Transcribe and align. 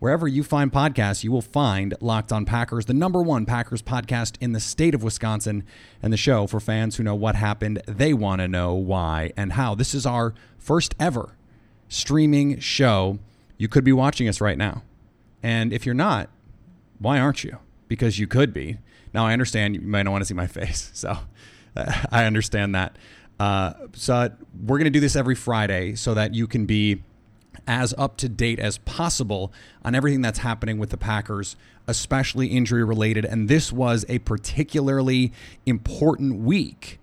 Wherever 0.00 0.26
you 0.26 0.42
find 0.42 0.72
podcasts, 0.72 1.24
you 1.24 1.30
will 1.30 1.42
find 1.42 1.94
Locked 2.00 2.32
On 2.32 2.46
Packers, 2.46 2.86
the 2.86 2.94
number 2.94 3.20
one 3.20 3.44
Packers 3.44 3.82
podcast 3.82 4.36
in 4.40 4.52
the 4.52 4.58
state 4.58 4.94
of 4.94 5.02
Wisconsin, 5.02 5.62
and 6.02 6.10
the 6.10 6.16
show 6.16 6.46
for 6.46 6.58
fans 6.58 6.96
who 6.96 7.02
know 7.02 7.14
what 7.14 7.34
happened. 7.34 7.82
They 7.86 8.14
want 8.14 8.40
to 8.40 8.48
know 8.48 8.72
why 8.72 9.34
and 9.36 9.52
how. 9.52 9.74
This 9.74 9.94
is 9.94 10.06
our 10.06 10.32
first 10.56 10.94
ever 10.98 11.36
streaming 11.90 12.58
show. 12.60 13.18
You 13.58 13.68
could 13.68 13.84
be 13.84 13.92
watching 13.92 14.26
us 14.26 14.40
right 14.40 14.56
now. 14.56 14.84
And 15.42 15.70
if 15.70 15.84
you're 15.84 15.94
not, 15.94 16.30
why 16.98 17.18
aren't 17.18 17.44
you? 17.44 17.58
Because 17.86 18.18
you 18.18 18.26
could 18.26 18.54
be. 18.54 18.78
Now, 19.12 19.26
I 19.26 19.34
understand 19.34 19.74
you 19.74 19.82
might 19.82 20.04
not 20.04 20.12
want 20.12 20.22
to 20.22 20.26
see 20.26 20.32
my 20.32 20.46
face. 20.46 20.90
So 20.94 21.18
uh, 21.76 22.04
I 22.10 22.24
understand 22.24 22.74
that. 22.74 22.96
Uh, 23.38 23.74
so 23.92 24.30
we're 24.64 24.78
going 24.78 24.84
to 24.84 24.90
do 24.90 25.00
this 25.00 25.14
every 25.14 25.34
Friday 25.34 25.94
so 25.94 26.14
that 26.14 26.34
you 26.34 26.46
can 26.46 26.64
be 26.64 27.02
as 27.70 27.94
up 27.96 28.16
to 28.16 28.28
date 28.28 28.58
as 28.58 28.78
possible 28.78 29.52
on 29.84 29.94
everything 29.94 30.22
that's 30.22 30.40
happening 30.40 30.76
with 30.76 30.90
the 30.90 30.96
Packers, 30.96 31.54
especially 31.86 32.48
injury 32.48 32.82
related. 32.82 33.24
And 33.24 33.48
this 33.48 33.70
was 33.70 34.04
a 34.08 34.18
particularly 34.18 35.32
important 35.66 36.40
week 36.40 36.98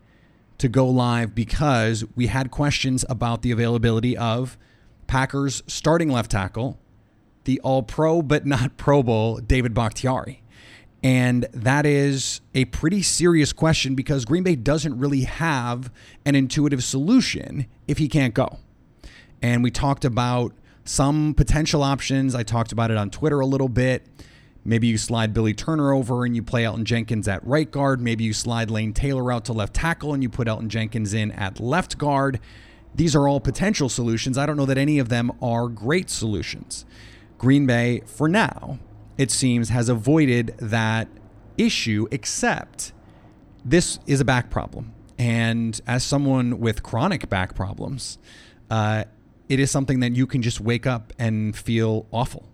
to 0.57 0.67
go 0.67 0.85
live 0.85 1.33
because 1.33 2.03
we 2.17 2.27
had 2.27 2.51
questions 2.51 3.05
about 3.07 3.43
the 3.43 3.51
availability 3.51 4.17
of 4.17 4.57
Packers 5.07 5.63
starting 5.67 6.09
left 6.09 6.31
tackle, 6.31 6.77
the 7.45 7.61
all 7.61 7.81
pro 7.81 8.21
but 8.21 8.45
not 8.45 8.75
Pro 8.75 9.01
Bowl 9.01 9.37
David 9.37 9.73
Bakhtiari. 9.73 10.43
And 11.01 11.47
that 11.53 11.85
is 11.85 12.41
a 12.53 12.65
pretty 12.65 13.01
serious 13.03 13.53
question 13.53 13.95
because 13.95 14.25
Green 14.25 14.43
Bay 14.43 14.57
doesn't 14.57 14.99
really 14.99 15.21
have 15.21 15.89
an 16.25 16.35
intuitive 16.35 16.83
solution 16.83 17.67
if 17.87 17.99
he 17.99 18.09
can't 18.09 18.33
go 18.33 18.59
and 19.41 19.63
we 19.63 19.71
talked 19.71 20.05
about 20.05 20.53
some 20.83 21.33
potential 21.33 21.83
options. 21.83 22.33
I 22.33 22.43
talked 22.43 22.71
about 22.71 22.91
it 22.91 22.97
on 22.97 23.09
Twitter 23.09 23.39
a 23.39 23.45
little 23.45 23.69
bit. 23.69 24.07
Maybe 24.63 24.87
you 24.87 24.97
slide 24.97 25.33
Billy 25.33 25.53
Turner 25.53 25.93
over 25.93 26.25
and 26.25 26.35
you 26.35 26.43
play 26.43 26.63
Elgton 26.63 26.83
Jenkins 26.83 27.27
at 27.27 27.45
right 27.45 27.69
guard. 27.69 28.01
Maybe 28.01 28.25
you 28.25 28.33
slide 28.33 28.69
Lane 28.69 28.93
Taylor 28.93 29.31
out 29.31 29.45
to 29.45 29.53
left 29.53 29.73
tackle 29.73 30.13
and 30.13 30.21
you 30.21 30.29
put 30.29 30.47
Elgton 30.47 30.67
Jenkins 30.67 31.13
in 31.13 31.31
at 31.31 31.59
left 31.59 31.97
guard. 31.97 32.39
These 32.93 33.15
are 33.15 33.27
all 33.27 33.39
potential 33.39 33.89
solutions. 33.89 34.37
I 34.37 34.45
don't 34.45 34.57
know 34.57 34.65
that 34.65 34.77
any 34.77 34.99
of 34.99 35.09
them 35.09 35.31
are 35.41 35.67
great 35.67 36.09
solutions. 36.09 36.85
Green 37.37 37.65
Bay, 37.65 38.01
for 38.05 38.27
now, 38.27 38.79
it 39.17 39.31
seems, 39.31 39.69
has 39.69 39.87
avoided 39.87 40.55
that 40.57 41.07
issue, 41.57 42.07
except 42.11 42.91
this 43.63 43.99
is 44.07 44.19
a 44.19 44.25
back 44.25 44.49
problem. 44.49 44.93
And 45.17 45.79
as 45.87 46.03
someone 46.03 46.59
with 46.59 46.83
chronic 46.83 47.29
back 47.29 47.55
problems, 47.55 48.17
uh, 48.69 49.05
it 49.49 49.59
is 49.59 49.71
something 49.71 49.99
that 50.01 50.15
you 50.15 50.27
can 50.27 50.41
just 50.41 50.59
wake 50.59 50.85
up 50.85 51.13
and 51.17 51.55
feel 51.55 52.07
awful. 52.11 52.47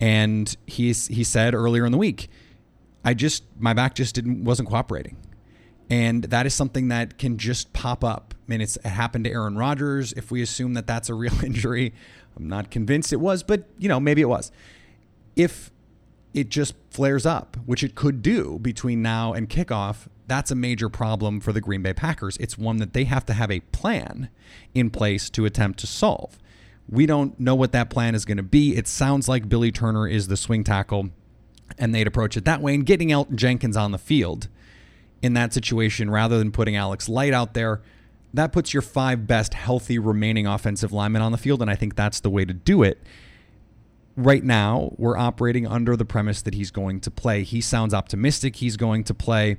And 0.00 0.54
he's 0.66 1.08
he 1.08 1.24
said 1.24 1.54
earlier 1.54 1.84
in 1.84 1.92
the 1.92 1.98
week, 1.98 2.28
I 3.04 3.14
just 3.14 3.44
my 3.58 3.72
back 3.72 3.94
just 3.94 4.14
didn't 4.14 4.44
wasn't 4.44 4.68
cooperating. 4.68 5.16
And 5.90 6.24
that 6.24 6.44
is 6.44 6.52
something 6.52 6.88
that 6.88 7.16
can 7.18 7.38
just 7.38 7.72
pop 7.72 8.04
up. 8.04 8.34
I 8.36 8.50
mean, 8.50 8.60
it's 8.60 8.76
it 8.76 8.86
happened 8.86 9.24
to 9.24 9.30
Aaron 9.30 9.56
Rodgers. 9.56 10.12
If 10.12 10.30
we 10.30 10.42
assume 10.42 10.74
that 10.74 10.86
that's 10.86 11.08
a 11.08 11.14
real 11.14 11.32
injury, 11.44 11.94
I'm 12.36 12.48
not 12.48 12.70
convinced 12.70 13.12
it 13.12 13.20
was, 13.20 13.42
but 13.42 13.64
you 13.78 13.88
know, 13.88 13.98
maybe 13.98 14.20
it 14.20 14.28
was. 14.28 14.52
If 15.34 15.70
it 16.34 16.48
just 16.48 16.74
flares 16.90 17.24
up, 17.24 17.56
which 17.64 17.82
it 17.82 17.94
could 17.94 18.22
do 18.22 18.58
between 18.60 19.02
now 19.02 19.32
and 19.32 19.48
kickoff, 19.48 20.08
that's 20.28 20.50
a 20.50 20.54
major 20.54 20.88
problem 20.88 21.40
for 21.40 21.52
the 21.52 21.60
Green 21.60 21.82
Bay 21.82 21.92
Packers. 21.92 22.36
It's 22.38 22.56
one 22.56 22.76
that 22.78 22.92
they 22.92 23.04
have 23.04 23.24
to 23.26 23.32
have 23.32 23.50
a 23.50 23.60
plan 23.60 24.28
in 24.74 24.90
place 24.90 25.30
to 25.30 25.44
attempt 25.44 25.78
to 25.80 25.86
solve. 25.86 26.38
We 26.88 27.06
don't 27.06 27.38
know 27.38 27.54
what 27.54 27.72
that 27.72 27.90
plan 27.90 28.14
is 28.14 28.24
going 28.24 28.36
to 28.36 28.42
be. 28.42 28.76
It 28.76 28.86
sounds 28.86 29.28
like 29.28 29.48
Billy 29.48 29.72
Turner 29.72 30.06
is 30.06 30.28
the 30.28 30.36
swing 30.36 30.64
tackle, 30.64 31.10
and 31.78 31.94
they'd 31.94 32.06
approach 32.06 32.36
it 32.36 32.44
that 32.44 32.60
way. 32.60 32.74
And 32.74 32.86
getting 32.86 33.08
Elgton 33.08 33.36
Jenkins 33.36 33.76
on 33.76 33.90
the 33.90 33.98
field 33.98 34.48
in 35.20 35.34
that 35.34 35.52
situation 35.52 36.10
rather 36.10 36.38
than 36.38 36.52
putting 36.52 36.76
Alex 36.76 37.08
Light 37.08 37.34
out 37.34 37.54
there, 37.54 37.82
that 38.32 38.52
puts 38.52 38.72
your 38.72 38.82
five 38.82 39.26
best 39.26 39.54
healthy 39.54 39.98
remaining 39.98 40.46
offensive 40.46 40.92
linemen 40.92 41.22
on 41.22 41.32
the 41.32 41.38
field. 41.38 41.60
And 41.60 41.70
I 41.70 41.74
think 41.74 41.96
that's 41.96 42.20
the 42.20 42.30
way 42.30 42.44
to 42.44 42.54
do 42.54 42.82
it 42.82 42.98
right 44.18 44.42
now 44.42 44.92
we're 44.96 45.16
operating 45.16 45.64
under 45.66 45.96
the 45.96 46.04
premise 46.04 46.42
that 46.42 46.52
he's 46.52 46.72
going 46.72 47.00
to 47.00 47.10
play. 47.10 47.44
He 47.44 47.60
sounds 47.60 47.94
optimistic 47.94 48.56
he's 48.56 48.76
going 48.76 49.04
to 49.04 49.14
play, 49.14 49.58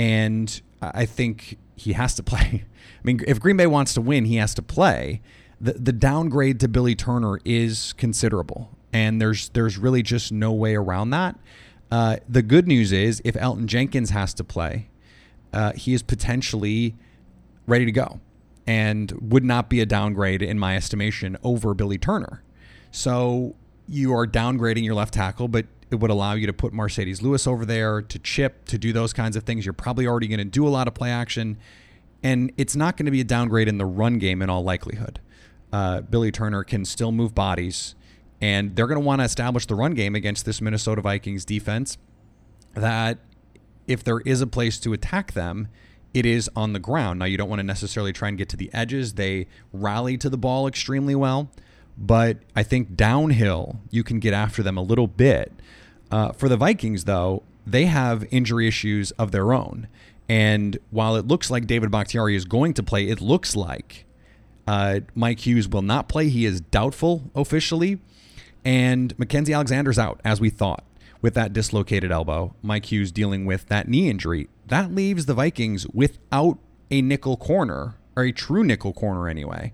and 0.00 0.62
I 0.80 1.04
think 1.04 1.58
he 1.76 1.92
has 1.92 2.14
to 2.14 2.22
play. 2.32 2.64
I 2.64 3.02
mean, 3.04 3.20
if 3.28 3.38
Green 3.38 3.58
Bay 3.58 3.66
wants 3.66 3.92
to 3.94 4.00
win, 4.00 4.24
he 4.24 4.36
has 4.36 4.54
to 4.54 4.62
play. 4.62 5.20
The 5.60 5.74
the 5.74 5.92
downgrade 5.92 6.58
to 6.60 6.68
Billy 6.68 6.94
Turner 6.94 7.38
is 7.44 7.92
considerable, 7.98 8.70
and 8.94 9.20
there's 9.20 9.50
there's 9.50 9.76
really 9.76 10.02
just 10.02 10.32
no 10.32 10.52
way 10.52 10.74
around 10.74 11.10
that. 11.10 11.38
Uh, 11.90 12.16
the 12.28 12.40
good 12.40 12.66
news 12.66 12.92
is 12.92 13.20
if 13.24 13.34
Elgton 13.34 13.66
Jenkins 13.66 14.10
has 14.10 14.32
to 14.34 14.44
play, 14.44 14.88
uh, 15.52 15.72
he 15.72 15.92
is 15.92 16.02
potentially 16.02 16.94
ready 17.66 17.84
to 17.84 17.92
go 17.92 18.20
and 18.66 19.12
would 19.20 19.44
not 19.44 19.68
be 19.68 19.80
a 19.80 19.86
downgrade 19.86 20.40
in 20.40 20.58
my 20.58 20.76
estimation 20.76 21.36
over 21.42 21.74
Billy 21.74 21.98
Turner. 21.98 22.42
So 22.90 23.54
you 23.86 24.14
are 24.14 24.26
downgrading 24.26 24.84
your 24.84 24.94
left 24.94 25.12
tackle, 25.12 25.48
but 25.48 25.66
it 25.90 25.96
would 25.96 26.10
allow 26.10 26.34
you 26.34 26.46
to 26.46 26.52
put 26.52 26.72
Marcedes 26.72 27.22
Lewis 27.22 27.46
over 27.46 27.64
there 27.64 28.00
to 28.02 28.18
chip, 28.18 28.64
to 28.66 28.78
do 28.78 28.92
those 28.92 29.12
kinds 29.12 29.36
of 29.36 29.44
things. 29.44 29.66
You're 29.66 29.72
probably 29.72 30.06
already 30.06 30.28
going 30.28 30.38
to 30.38 30.44
do 30.44 30.66
a 30.66 30.70
lot 30.70 30.88
of 30.88 30.94
play 30.94 31.10
action, 31.10 31.58
and 32.22 32.52
it's 32.56 32.76
not 32.76 32.96
going 32.96 33.06
to 33.06 33.12
be 33.12 33.20
a 33.20 33.24
downgrade 33.24 33.68
in 33.68 33.78
the 33.78 33.86
run 33.86 34.18
game 34.18 34.42
in 34.42 34.50
all 34.50 34.62
likelihood. 34.62 35.20
Uh, 35.72 36.00
Billy 36.00 36.30
Turner 36.30 36.64
can 36.64 36.84
still 36.84 37.12
move 37.12 37.34
bodies, 37.34 37.94
and 38.40 38.76
they're 38.76 38.86
going 38.86 39.00
to 39.00 39.06
want 39.06 39.20
to 39.20 39.24
establish 39.24 39.66
the 39.66 39.74
run 39.74 39.94
game 39.94 40.14
against 40.14 40.44
this 40.44 40.60
Minnesota 40.60 41.00
Vikings 41.00 41.44
defense. 41.44 41.98
That 42.74 43.18
if 43.86 44.04
there 44.04 44.20
is 44.20 44.40
a 44.40 44.46
place 44.46 44.78
to 44.80 44.92
attack 44.92 45.32
them, 45.32 45.68
it 46.12 46.26
is 46.26 46.50
on 46.56 46.72
the 46.72 46.78
ground. 46.78 47.18
Now, 47.20 47.24
you 47.26 47.36
don't 47.36 47.48
want 47.48 47.60
to 47.60 47.64
necessarily 47.66 48.12
try 48.12 48.28
and 48.28 48.38
get 48.38 48.48
to 48.50 48.56
the 48.56 48.70
edges. 48.72 49.14
They 49.14 49.46
rally 49.72 50.16
to 50.18 50.28
the 50.28 50.38
ball 50.38 50.66
extremely 50.66 51.14
well. 51.14 51.50
But 52.00 52.38
I 52.56 52.62
think 52.62 52.96
downhill, 52.96 53.80
you 53.90 54.02
can 54.02 54.18
get 54.20 54.32
after 54.32 54.62
them 54.62 54.78
a 54.78 54.82
little 54.82 55.06
bit. 55.06 55.52
Uh, 56.10 56.32
for 56.32 56.48
the 56.48 56.56
Vikings, 56.56 57.04
though, 57.04 57.42
they 57.66 57.84
have 57.84 58.26
injury 58.30 58.66
issues 58.66 59.10
of 59.12 59.32
their 59.32 59.52
own. 59.52 59.86
And 60.28 60.78
while 60.90 61.14
it 61.16 61.28
looks 61.28 61.50
like 61.50 61.66
David 61.66 61.90
Bakhtiari 61.90 62.34
is 62.34 62.44
going 62.44 62.72
to 62.74 62.82
play, 62.82 63.08
it 63.08 63.20
looks 63.20 63.54
like 63.54 64.06
uh, 64.66 65.00
Mike 65.14 65.46
Hughes 65.46 65.68
will 65.68 65.82
not 65.82 66.08
play. 66.08 66.28
He 66.28 66.46
is 66.46 66.60
doubtful 66.60 67.30
officially. 67.34 68.00
And 68.64 69.16
Mackensie 69.16 69.54
Alexander's 69.54 69.98
out, 69.98 70.20
as 70.24 70.40
we 70.40 70.48
thought, 70.50 70.84
with 71.20 71.34
that 71.34 71.52
dislocated 71.52 72.10
elbow. 72.10 72.54
Mike 72.62 72.90
Hughes 72.90 73.12
dealing 73.12 73.44
with 73.44 73.66
that 73.66 73.88
knee 73.88 74.08
injury. 74.08 74.48
That 74.66 74.94
leaves 74.94 75.26
the 75.26 75.34
Vikings 75.34 75.86
without 75.88 76.58
a 76.90 77.02
nickel 77.02 77.36
corner, 77.36 77.96
or 78.16 78.24
a 78.24 78.32
true 78.32 78.64
nickel 78.64 78.92
corner 78.92 79.28
anyway. 79.28 79.72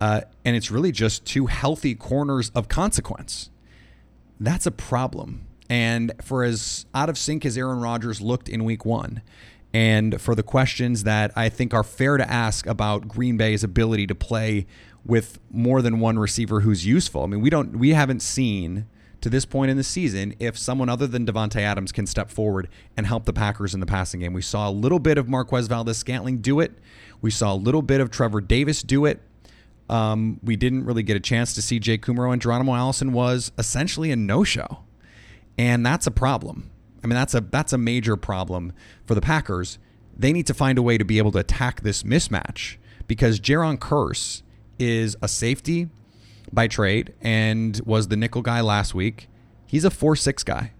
Uh, 0.00 0.22
and 0.44 0.56
it's 0.56 0.70
really 0.70 0.92
just 0.92 1.24
two 1.24 1.46
healthy 1.46 1.94
corners 1.94 2.50
of 2.54 2.68
consequence. 2.68 3.50
That's 4.38 4.66
a 4.66 4.70
problem. 4.70 5.46
And 5.68 6.12
for 6.22 6.44
as 6.44 6.86
out 6.94 7.08
of 7.08 7.18
sync 7.18 7.44
as 7.44 7.56
Aaron 7.56 7.80
Rodgers 7.80 8.20
looked 8.20 8.48
in 8.48 8.64
week 8.64 8.84
one, 8.84 9.22
and 9.72 10.20
for 10.20 10.34
the 10.34 10.42
questions 10.42 11.04
that 11.04 11.32
I 11.36 11.48
think 11.48 11.74
are 11.74 11.82
fair 11.82 12.16
to 12.16 12.30
ask 12.30 12.66
about 12.66 13.08
Green 13.08 13.36
Bay's 13.36 13.64
ability 13.64 14.06
to 14.06 14.14
play 14.14 14.66
with 15.04 15.38
more 15.50 15.82
than 15.82 16.00
one 16.00 16.18
receiver 16.18 16.60
who's 16.60 16.86
useful. 16.86 17.22
I 17.22 17.26
mean, 17.26 17.40
we 17.40 17.50
don't 17.50 17.78
we 17.78 17.90
haven't 17.90 18.20
seen 18.20 18.86
to 19.20 19.30
this 19.30 19.44
point 19.44 19.70
in 19.70 19.76
the 19.76 19.84
season 19.84 20.34
if 20.38 20.56
someone 20.56 20.88
other 20.88 21.06
than 21.06 21.26
Davante 21.26 21.60
Adams 21.60 21.90
can 21.90 22.06
step 22.06 22.30
forward 22.30 22.68
and 22.96 23.06
help 23.06 23.24
the 23.24 23.32
Packers 23.32 23.74
in 23.74 23.80
the 23.80 23.86
passing 23.86 24.20
game. 24.20 24.32
We 24.32 24.42
saw 24.42 24.68
a 24.68 24.70
little 24.70 24.98
bit 24.98 25.18
of 25.18 25.28
Marquez 25.28 25.66
Valdes 25.66 25.96
Scantling 25.96 26.38
do 26.38 26.60
it. 26.60 26.72
We 27.20 27.30
saw 27.30 27.52
a 27.52 27.56
little 27.56 27.82
bit 27.82 28.00
of 28.00 28.10
Trevor 28.10 28.40
Davis 28.40 28.82
do 28.82 29.04
it. 29.04 29.20
Um, 29.88 30.40
we 30.42 30.56
didn't 30.56 30.84
really 30.84 31.02
get 31.02 31.16
a 31.16 31.20
chance 31.20 31.54
to 31.54 31.62
see 31.62 31.78
Jake 31.78 32.04
Kumerow, 32.04 32.32
and 32.32 32.42
Geronimo 32.42 32.74
Allison 32.74 33.12
was 33.12 33.52
essentially 33.58 34.10
a 34.10 34.16
no-show, 34.16 34.80
and 35.56 35.86
that's 35.86 36.06
a 36.06 36.10
problem. 36.10 36.70
I 37.04 37.06
mean, 37.06 37.14
that's 37.14 37.34
a 37.34 37.40
that's 37.40 37.72
a 37.72 37.78
major 37.78 38.16
problem 38.16 38.72
for 39.06 39.14
the 39.14 39.20
Packers. 39.20 39.78
They 40.16 40.32
need 40.32 40.46
to 40.46 40.54
find 40.54 40.78
a 40.78 40.82
way 40.82 40.98
to 40.98 41.04
be 41.04 41.18
able 41.18 41.30
to 41.32 41.38
attack 41.38 41.82
this 41.82 42.02
mismatch 42.02 42.76
because 43.06 43.38
Jayron 43.38 43.78
Kearse 43.78 44.42
is 44.78 45.16
a 45.22 45.28
safety 45.28 45.88
by 46.52 46.68
trade 46.68 47.14
and 47.20 47.80
was 47.84 48.08
the 48.08 48.16
nickel 48.16 48.42
guy 48.42 48.60
last 48.60 48.94
week. 48.94 49.28
He's 49.66 49.84
a 49.84 49.90
4 49.90 50.16
6 50.16 50.42
guy. 50.44 50.72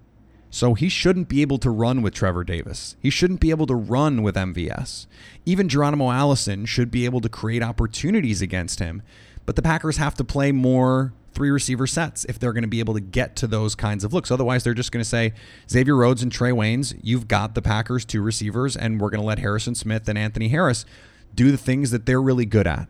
So 0.50 0.74
he 0.74 0.88
shouldn't 0.88 1.28
be 1.28 1.42
able 1.42 1.58
to 1.58 1.70
run 1.70 2.02
with 2.02 2.14
Trevor 2.14 2.44
Davis. 2.44 2.96
He 3.00 3.10
shouldn't 3.10 3.40
be 3.40 3.50
able 3.50 3.66
to 3.66 3.74
run 3.74 4.22
with 4.22 4.36
MVS. 4.36 5.06
Even 5.44 5.68
Geronimo 5.68 6.10
Allison 6.10 6.64
should 6.66 6.90
be 6.90 7.04
able 7.04 7.20
to 7.20 7.28
create 7.28 7.62
opportunities 7.62 8.40
against 8.40 8.78
him. 8.78 9.02
But 9.44 9.56
the 9.56 9.62
Packers 9.62 9.98
have 9.98 10.14
to 10.14 10.24
play 10.24 10.52
more 10.52 11.12
three 11.32 11.50
receiver 11.50 11.86
sets 11.86 12.24
if 12.24 12.38
they're 12.38 12.54
going 12.54 12.62
to 12.62 12.68
be 12.68 12.80
able 12.80 12.94
to 12.94 13.00
get 13.00 13.36
to 13.36 13.46
those 13.46 13.74
kinds 13.74 14.04
of 14.04 14.14
looks. 14.14 14.30
Otherwise, 14.30 14.64
they're 14.64 14.72
just 14.72 14.92
going 14.92 15.02
to 15.02 15.08
say, 15.08 15.34
Xavier 15.70 15.94
Rhodes 15.94 16.22
and 16.22 16.32
Trae 16.32 16.52
Waynes, 16.52 16.98
you've 17.02 17.28
got 17.28 17.54
the 17.54 17.60
Packers 17.60 18.04
two 18.06 18.22
receivers, 18.22 18.76
and 18.76 19.00
we're 19.00 19.10
going 19.10 19.20
to 19.20 19.26
let 19.26 19.38
Harrison 19.38 19.74
Smith 19.74 20.08
and 20.08 20.16
Anthony 20.16 20.48
Harris 20.48 20.86
do 21.34 21.50
the 21.50 21.58
things 21.58 21.90
that 21.90 22.06
they're 22.06 22.22
really 22.22 22.46
good 22.46 22.66
at 22.66 22.88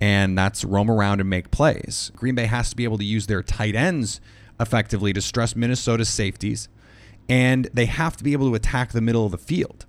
and 0.00 0.36
that's 0.36 0.64
roam 0.64 0.90
around 0.90 1.20
and 1.20 1.28
make 1.28 1.50
plays. 1.50 2.10
Green 2.16 2.34
Bay 2.34 2.46
has 2.46 2.70
to 2.70 2.76
be 2.76 2.84
able 2.84 2.98
to 2.98 3.04
use 3.04 3.26
their 3.26 3.42
tight 3.42 3.76
ends 3.76 4.20
effectively 4.58 5.12
to 5.12 5.20
stress 5.20 5.54
Minnesota's 5.54 6.08
safeties, 6.08 6.68
and 7.30 7.70
they 7.72 7.86
have 7.86 8.16
to 8.16 8.24
be 8.24 8.32
able 8.32 8.48
to 8.50 8.54
attack 8.56 8.90
the 8.90 9.00
middle 9.00 9.24
of 9.24 9.30
the 9.30 9.38
field. 9.38 9.86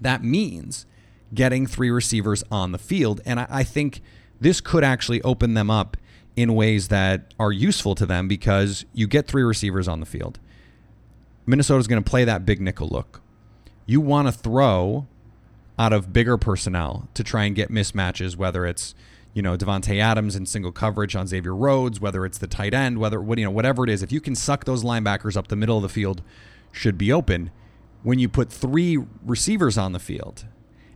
That 0.00 0.24
means 0.24 0.86
getting 1.34 1.66
three 1.66 1.90
receivers 1.90 2.42
on 2.50 2.72
the 2.72 2.78
field, 2.78 3.20
and 3.26 3.38
I, 3.38 3.46
I 3.50 3.62
think 3.62 4.00
this 4.40 4.60
could 4.60 4.82
actually 4.82 5.20
open 5.22 5.54
them 5.54 5.70
up 5.70 5.96
in 6.34 6.54
ways 6.54 6.88
that 6.88 7.34
are 7.38 7.52
useful 7.52 7.94
to 7.94 8.06
them 8.06 8.26
because 8.26 8.84
you 8.92 9.06
get 9.06 9.26
three 9.26 9.42
receivers 9.42 9.86
on 9.86 10.00
the 10.00 10.06
field. 10.06 10.38
Minnesota's 11.44 11.86
going 11.86 12.02
to 12.02 12.10
play 12.10 12.24
that 12.24 12.44
big 12.44 12.60
nickel 12.60 12.88
look. 12.88 13.20
You 13.84 14.00
want 14.00 14.28
to 14.28 14.32
throw 14.32 15.06
out 15.78 15.92
of 15.92 16.12
bigger 16.12 16.36
personnel 16.36 17.08
to 17.14 17.22
try 17.22 17.44
and 17.44 17.54
get 17.54 17.70
mismatches, 17.70 18.36
whether 18.36 18.66
it's 18.66 18.94
you 19.36 19.42
know 19.42 19.54
Davante 19.54 20.00
Adams 20.00 20.34
in 20.34 20.46
single 20.46 20.72
coverage 20.72 21.14
on 21.14 21.26
Xavier 21.26 21.54
Rhodes, 21.54 22.00
whether 22.00 22.24
it's 22.24 22.38
the 22.38 22.46
tight 22.46 22.72
end, 22.72 22.96
whether 22.96 23.20
what 23.20 23.36
you 23.36 23.44
know 23.44 23.50
whatever 23.50 23.84
it 23.84 23.90
is, 23.90 24.02
if 24.02 24.10
you 24.10 24.18
can 24.18 24.34
suck 24.34 24.64
those 24.64 24.82
linebackers 24.82 25.36
up 25.36 25.48
the 25.48 25.56
middle 25.56 25.76
of 25.76 25.82
the 25.82 25.90
field, 25.90 26.22
should 26.72 26.96
be 26.96 27.12
open. 27.12 27.50
When 28.02 28.18
you 28.18 28.30
put 28.30 28.50
three 28.50 28.96
receivers 29.22 29.76
on 29.76 29.92
the 29.92 29.98
field, 29.98 30.46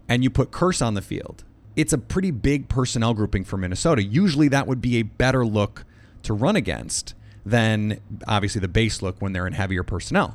and 0.09 0.25
you 0.25 0.31
put 0.31 0.53
Kearse 0.53 0.85
on 0.85 0.95
the 0.95 1.03
field, 1.03 1.45
it's 1.77 1.93
a 1.93 1.99
pretty 1.99 2.31
big 2.31 2.71
personnel 2.71 3.13
grouping 3.13 3.45
for 3.45 3.59
Minnesota. 3.59 4.03
Usually, 4.03 4.49
that 4.49 4.67
would 4.67 4.81
be 4.81 4.97
a 4.97 5.03
better 5.03 5.45
look 5.45 5.85
to 6.23 6.33
run 6.33 6.57
against 6.57 7.15
than 7.45 8.01
obviously 8.27 8.63
the 8.63 8.69
base 8.69 9.03
look 9.03 9.21
when 9.21 9.35
they're 9.35 9.47
in 9.47 9.53
heavier 9.53 9.83
personnel. 9.83 10.35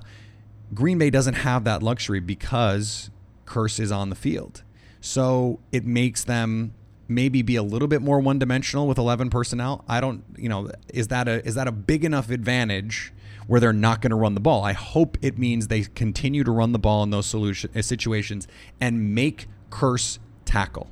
Green 0.76 1.00
Bay 1.00 1.10
doesn't 1.10 1.34
have 1.34 1.64
that 1.64 1.82
luxury 1.82 2.20
because 2.20 3.10
Kearse 3.48 3.80
is 3.80 3.92
on 3.92 4.12
the 4.12 4.16
field. 4.16 4.62
So 5.02 5.60
it 5.72 5.86
makes 5.86 6.24
them 6.24 6.74
maybe 7.08 7.42
be 7.42 7.56
a 7.56 7.64
little 7.64 7.88
bit 7.88 8.02
more 8.02 8.20
one 8.20 8.40
dimensional 8.40 8.88
with 8.88 8.98
11 8.98 9.30
personnel. 9.30 9.84
I 9.88 10.02
don't, 10.02 10.24
you 10.38 10.50
know, 10.50 10.72
is 10.90 11.10
that 11.10 11.28
a 11.28 11.46
is 11.46 11.56
that 11.56 11.68
a 11.68 11.72
big 11.72 12.04
enough 12.04 12.30
advantage 12.30 13.14
where 13.48 13.60
they're 13.60 13.74
not 13.74 14.02
going 14.02 14.10
to 14.10 14.16
run 14.16 14.34
the 14.34 14.40
ball? 14.40 14.64
I 14.64 14.74
hope 14.74 15.18
it 15.22 15.38
means 15.38 15.68
they 15.68 15.84
continue 15.84 16.44
to 16.44 16.52
run 16.52 16.72
the 16.72 16.80
ball 16.80 17.04
in 17.04 17.10
those 17.10 17.26
solution 17.26 17.70
uh, 17.76 17.82
situations 17.82 18.48
and 18.80 19.14
make 19.14 19.48
Kearse 19.70 20.20
tackle. 20.46 20.90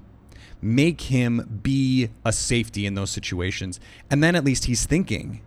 Make 0.62 1.02
him 1.02 1.60
be 1.64 2.10
a 2.24 2.32
safety 2.32 2.86
in 2.86 2.94
those 2.94 3.10
situations. 3.10 3.80
And 4.10 4.24
then 4.24 4.36
at 4.36 4.46
least 4.46 4.66
he's 4.66 4.86
thinking, 4.86 5.42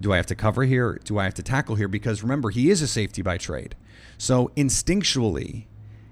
do 0.00 0.12
I 0.12 0.16
have 0.16 0.26
to 0.26 0.34
cover 0.34 0.64
here? 0.64 1.00
Do 1.04 1.18
I 1.18 1.24
have 1.24 1.34
to 1.34 1.42
tackle 1.42 1.74
here? 1.74 1.88
Because 1.88 2.22
remember, 2.22 2.50
he 2.50 2.70
is 2.70 2.82
a 2.82 2.86
safety 2.86 3.22
by 3.22 3.38
trade. 3.38 3.74
So 4.18 4.50
instinctually, 4.56 5.64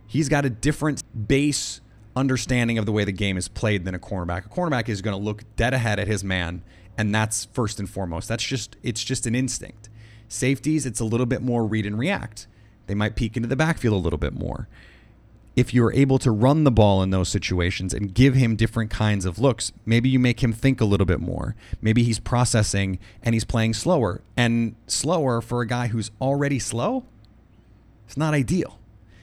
he's 0.06 0.28
got 0.28 0.44
a 0.44 0.50
different 0.50 1.02
base 1.28 1.80
understanding 2.16 2.78
of 2.78 2.87
the 2.87 2.93
way 2.93 3.05
the 3.05 3.12
game 3.12 3.37
is 3.37 3.49
played 3.49 3.84
than 3.84 3.94
a 3.94 3.99
cornerback. 3.99 4.46
A 4.46 4.49
cornerback 4.49 4.88
is 4.88 5.02
going 5.02 5.16
to 5.16 5.22
look 5.22 5.44
dead 5.56 5.75
ahead 5.75 5.99
at 5.99 6.06
his 6.06 6.22
man, 6.22 6.62
and 6.96 7.14
that's 7.14 7.46
first 7.46 7.78
and 7.78 7.88
foremost. 7.88 8.28
That's 8.28 8.44
just 8.44 8.76
it's 8.82 9.02
just 9.02 9.26
an 9.26 9.34
instinct. 9.34 9.88
Safeties, 10.28 10.87
it's 10.87 11.00
a 11.00 11.05
little 11.05 11.26
bit 11.26 11.43
more 11.43 11.66
read 11.66 11.87
and 11.87 11.99
react. 11.99 12.46
They 12.87 12.94
might 12.94 13.16
peek 13.16 13.37
into 13.37 13.49
the 13.49 13.56
backfield 13.56 13.94
a 13.94 13.99
little 13.99 14.19
bit 14.19 14.34
more. 14.34 14.69
If 15.56 15.72
you're 15.72 15.93
able 15.93 16.19
to 16.19 16.32
run 16.32 16.64
the 16.64 16.72
ball 16.72 17.02
in 17.02 17.11
those 17.11 17.28
situations 17.28 17.94
and 17.94 18.12
give 18.12 18.34
him 18.34 18.56
different 18.56 18.90
kinds 18.90 19.25
of 19.25 19.38
looks, 19.38 19.70
maybe 19.87 20.08
you 20.08 20.19
make 20.19 20.43
him 20.43 20.52
think 20.52 20.81
a 20.81 20.84
little 20.84 21.06
bit 21.06 21.20
more. 21.20 21.55
Maybe 21.81 22.02
he's 22.02 22.19
processing 22.19 22.99
and 23.22 23.34
he's 23.34 23.44
playing 23.44 23.75
slower. 23.75 24.20
And 24.37 24.75
slower 24.88 25.40
for 25.40 25.61
a 25.61 25.66
guy 25.66 25.88
who's 25.88 26.11
already 26.20 26.58
slow, 26.58 27.05
it's 28.06 28.16
not 28.16 28.34
ideal 28.34 28.81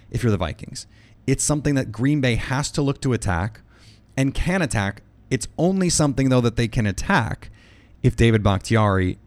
if 0.09 0.23
you're 0.23 0.31
the 0.31 0.38
Vikings. 0.38 0.88
It's 1.31 1.45
something 1.45 1.75
that 1.75 1.93
Green 1.93 2.19
Bay 2.19 2.35
has 2.35 2.69
to 2.71 2.81
look 2.81 2.99
to 3.03 3.13
attack 3.13 3.61
and 4.17 4.33
can 4.33 4.61
attack. 4.61 5.01
It's 5.29 5.47
only 5.57 5.89
something, 5.89 6.27
though, 6.27 6.41
that 6.41 6.57
they 6.57 6.67
can 6.67 6.85
attack 6.85 7.49
if 8.03 8.17
David 8.17 8.43
Bakhtiari 8.43 9.17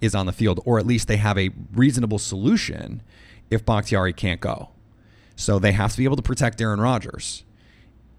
is 0.00 0.14
on 0.14 0.26
the 0.26 0.32
field, 0.32 0.60
or 0.64 0.78
at 0.78 0.86
least 0.86 1.08
they 1.08 1.16
have 1.16 1.36
a 1.36 1.50
reasonable 1.74 2.20
solution 2.20 3.02
if 3.50 3.66
Bakhtiari 3.66 4.12
can't 4.12 4.40
go. 4.40 4.68
So 5.34 5.58
they 5.58 5.72
have 5.72 5.90
to 5.90 5.98
be 5.98 6.04
able 6.04 6.14
to 6.14 6.22
protect 6.22 6.60
Aaron 6.60 6.80
Rodgers. 6.80 7.42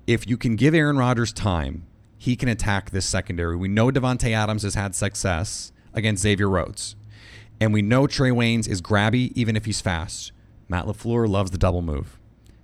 If 0.05 0.27
you 0.27 0.35
can 0.35 0.57
give 0.57 0.73
Aaron 0.73 0.97
Rodgers 0.97 1.31
time, 1.31 1.87
he 2.17 2.35
can 2.35 2.49
attack 2.49 2.89
this 2.89 3.05
secondary. 3.05 3.55
We 3.55 3.69
know 3.69 3.89
Davante 3.89 4.33
Adams 4.33 4.63
has 4.63 4.75
had 4.75 4.95
success 4.95 5.71
against 5.93 6.23
Xavier 6.23 6.49
Rhodes. 6.49 6.97
And 7.61 7.71
we 7.71 7.81
know 7.81 8.05
Trae 8.05 8.33
Waynes 8.33 8.67
is 8.67 8.81
grabby 8.81 9.31
even 9.33 9.55
if 9.55 9.63
he's 9.63 9.79
fast. 9.79 10.33
Matt 10.67 10.87
LaFleur 10.87 11.25
loves 11.25 11.51
the 11.51 11.57
double 11.57 11.81
move. 11.81 12.18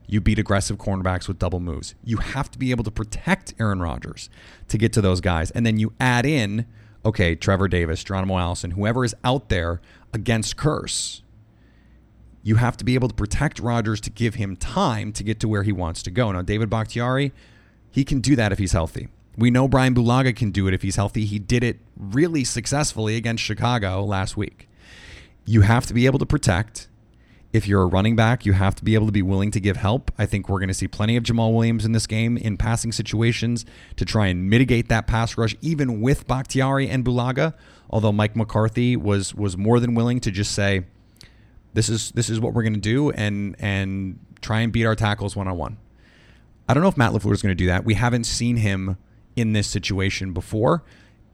You 0.07 0.22
beat 0.22 0.40
aggressive 0.40 0.78
cornerbacks 0.78 1.28
with 1.28 1.40
double 1.40 1.60
moves. 1.60 1.96
You 2.04 2.18
have 2.18 2.52
to 2.52 2.60
be 2.60 2.72
able 2.72 2.84
to 2.84 2.92
protect 2.92 3.54
Aaron 3.60 3.80
Rodgers 3.81 4.30
to 4.68 4.78
get 4.78 4.94
to 4.94 5.02
those 5.02 5.22
guys. 5.22 5.52
And 5.52 5.66
then 5.66 5.78
you 5.78 5.94
add 6.00 6.25
in, 6.25 6.66
okay, 7.04 7.36
Trevor 7.36 7.68
Davis, 7.68 8.04
Geronimo 8.04 8.38
Allison, 8.38 8.72
whoever 8.72 9.04
is 9.04 9.16
out 9.24 9.50
there 9.50 9.81
against 10.13 10.57
Kearse. 10.57 11.22
You 12.44 12.57
have 12.57 12.78
to 12.78 12.86
be 12.86 12.94
able 12.94 13.07
to 13.07 13.16
protect 13.16 13.60
Rodgers 13.60 14.00
to 14.02 14.12
give 14.12 14.36
him 14.36 14.56
time 14.56 15.12
to 15.13 15.24
get 15.24 15.40
to 15.40 15.48
where 15.48 15.63
he 15.63 15.72
wants 15.72 16.04
to 16.04 16.12
go. 16.12 16.31
Now, 16.31 16.44
David 16.44 16.69
Bakhtiari, 16.69 17.31
he 17.90 18.04
can 18.04 18.22
do 18.22 18.36
that 18.36 18.51
if 18.51 18.60
he's 18.60 18.74
healthy. 18.74 19.08
We 19.38 19.50
know 19.50 19.68
Brian 19.68 19.96
Bulaga 19.96 20.36
can 20.36 20.51
do 20.51 20.68
it 20.68 20.74
if 20.74 20.81
he's 20.81 20.96
healthy. 20.96 21.25
He 21.25 21.40
did 21.40 21.63
it 21.63 21.80
really 21.98 22.44
successfully 22.44 23.15
against 23.15 23.44
Chicago 23.44 24.03
last 24.03 24.38
week. 24.38 24.70
You 25.46 25.62
have 25.62 25.86
to 25.88 25.94
be 25.94 26.06
able 26.06 26.20
to 26.20 26.25
protect 26.25 26.88
if 27.56 27.70
you're 27.70 27.84
a 27.84 27.86
running 27.86 28.18
back, 28.18 28.46
you 28.46 28.52
have 28.52 28.76
to 28.76 28.84
be 28.84 28.96
able 28.96 29.06
to 29.06 29.14
be 29.14 29.22
willing 29.22 29.50
to 29.50 29.62
give 29.62 29.78
help. 29.78 30.12
I 30.18 30.26
think 30.26 30.50
we're 30.50 30.60
going 30.60 30.68
to 30.68 30.74
see 30.74 30.90
plenty 30.90 31.16
of 31.16 31.24
Jamaal 31.24 31.54
Williams 31.54 31.86
in 31.86 31.94
this 31.94 32.06
game 32.06 32.36
in 32.36 32.58
passing 32.58 32.92
situations 32.92 33.66
to 33.96 34.04
try 34.04 34.28
and 34.28 34.50
mitigate 34.50 34.90
that 34.90 35.08
pass 35.08 35.38
rush, 35.38 35.56
even 35.62 36.02
with 36.02 36.28
Bakhtiari 36.28 36.90
and 36.90 37.06
Bulaga. 37.06 37.54
Although 37.90 38.12
Mike 38.12 38.36
McCarthy 38.36 38.98
was 38.98 39.34
was 39.34 39.56
more 39.56 39.80
than 39.80 39.96
willing 39.96 40.20
to 40.20 40.32
just 40.32 40.52
say, 40.52 40.84
"This 41.74 41.88
is 41.88 42.12
this 42.12 42.30
is 42.30 42.42
what 42.42 42.54
we're 42.54 42.64
going 42.64 42.74
to 42.74 42.80
do," 42.80 43.12
and 43.12 43.56
and 43.58 44.20
try 44.42 44.60
and 44.60 44.74
beat 44.74 44.86
our 44.86 44.96
tackles 44.96 45.34
one 45.38 45.48
on 45.48 45.58
one. 45.58 45.78
I 46.68 46.74
don't 46.74 46.84
know 46.84 46.90
if 46.90 46.98
Matt 46.98 47.14
LaFleur 47.14 47.32
is 47.32 47.42
going 47.42 47.52
to 47.52 47.64
do 47.64 47.68
that. 47.68 47.86
We 47.86 47.94
haven't 47.94 48.26
seen 48.26 48.58
him 48.58 48.98
in 49.38 49.54
this 49.54 49.68
situation 49.68 50.34
before. 50.34 50.84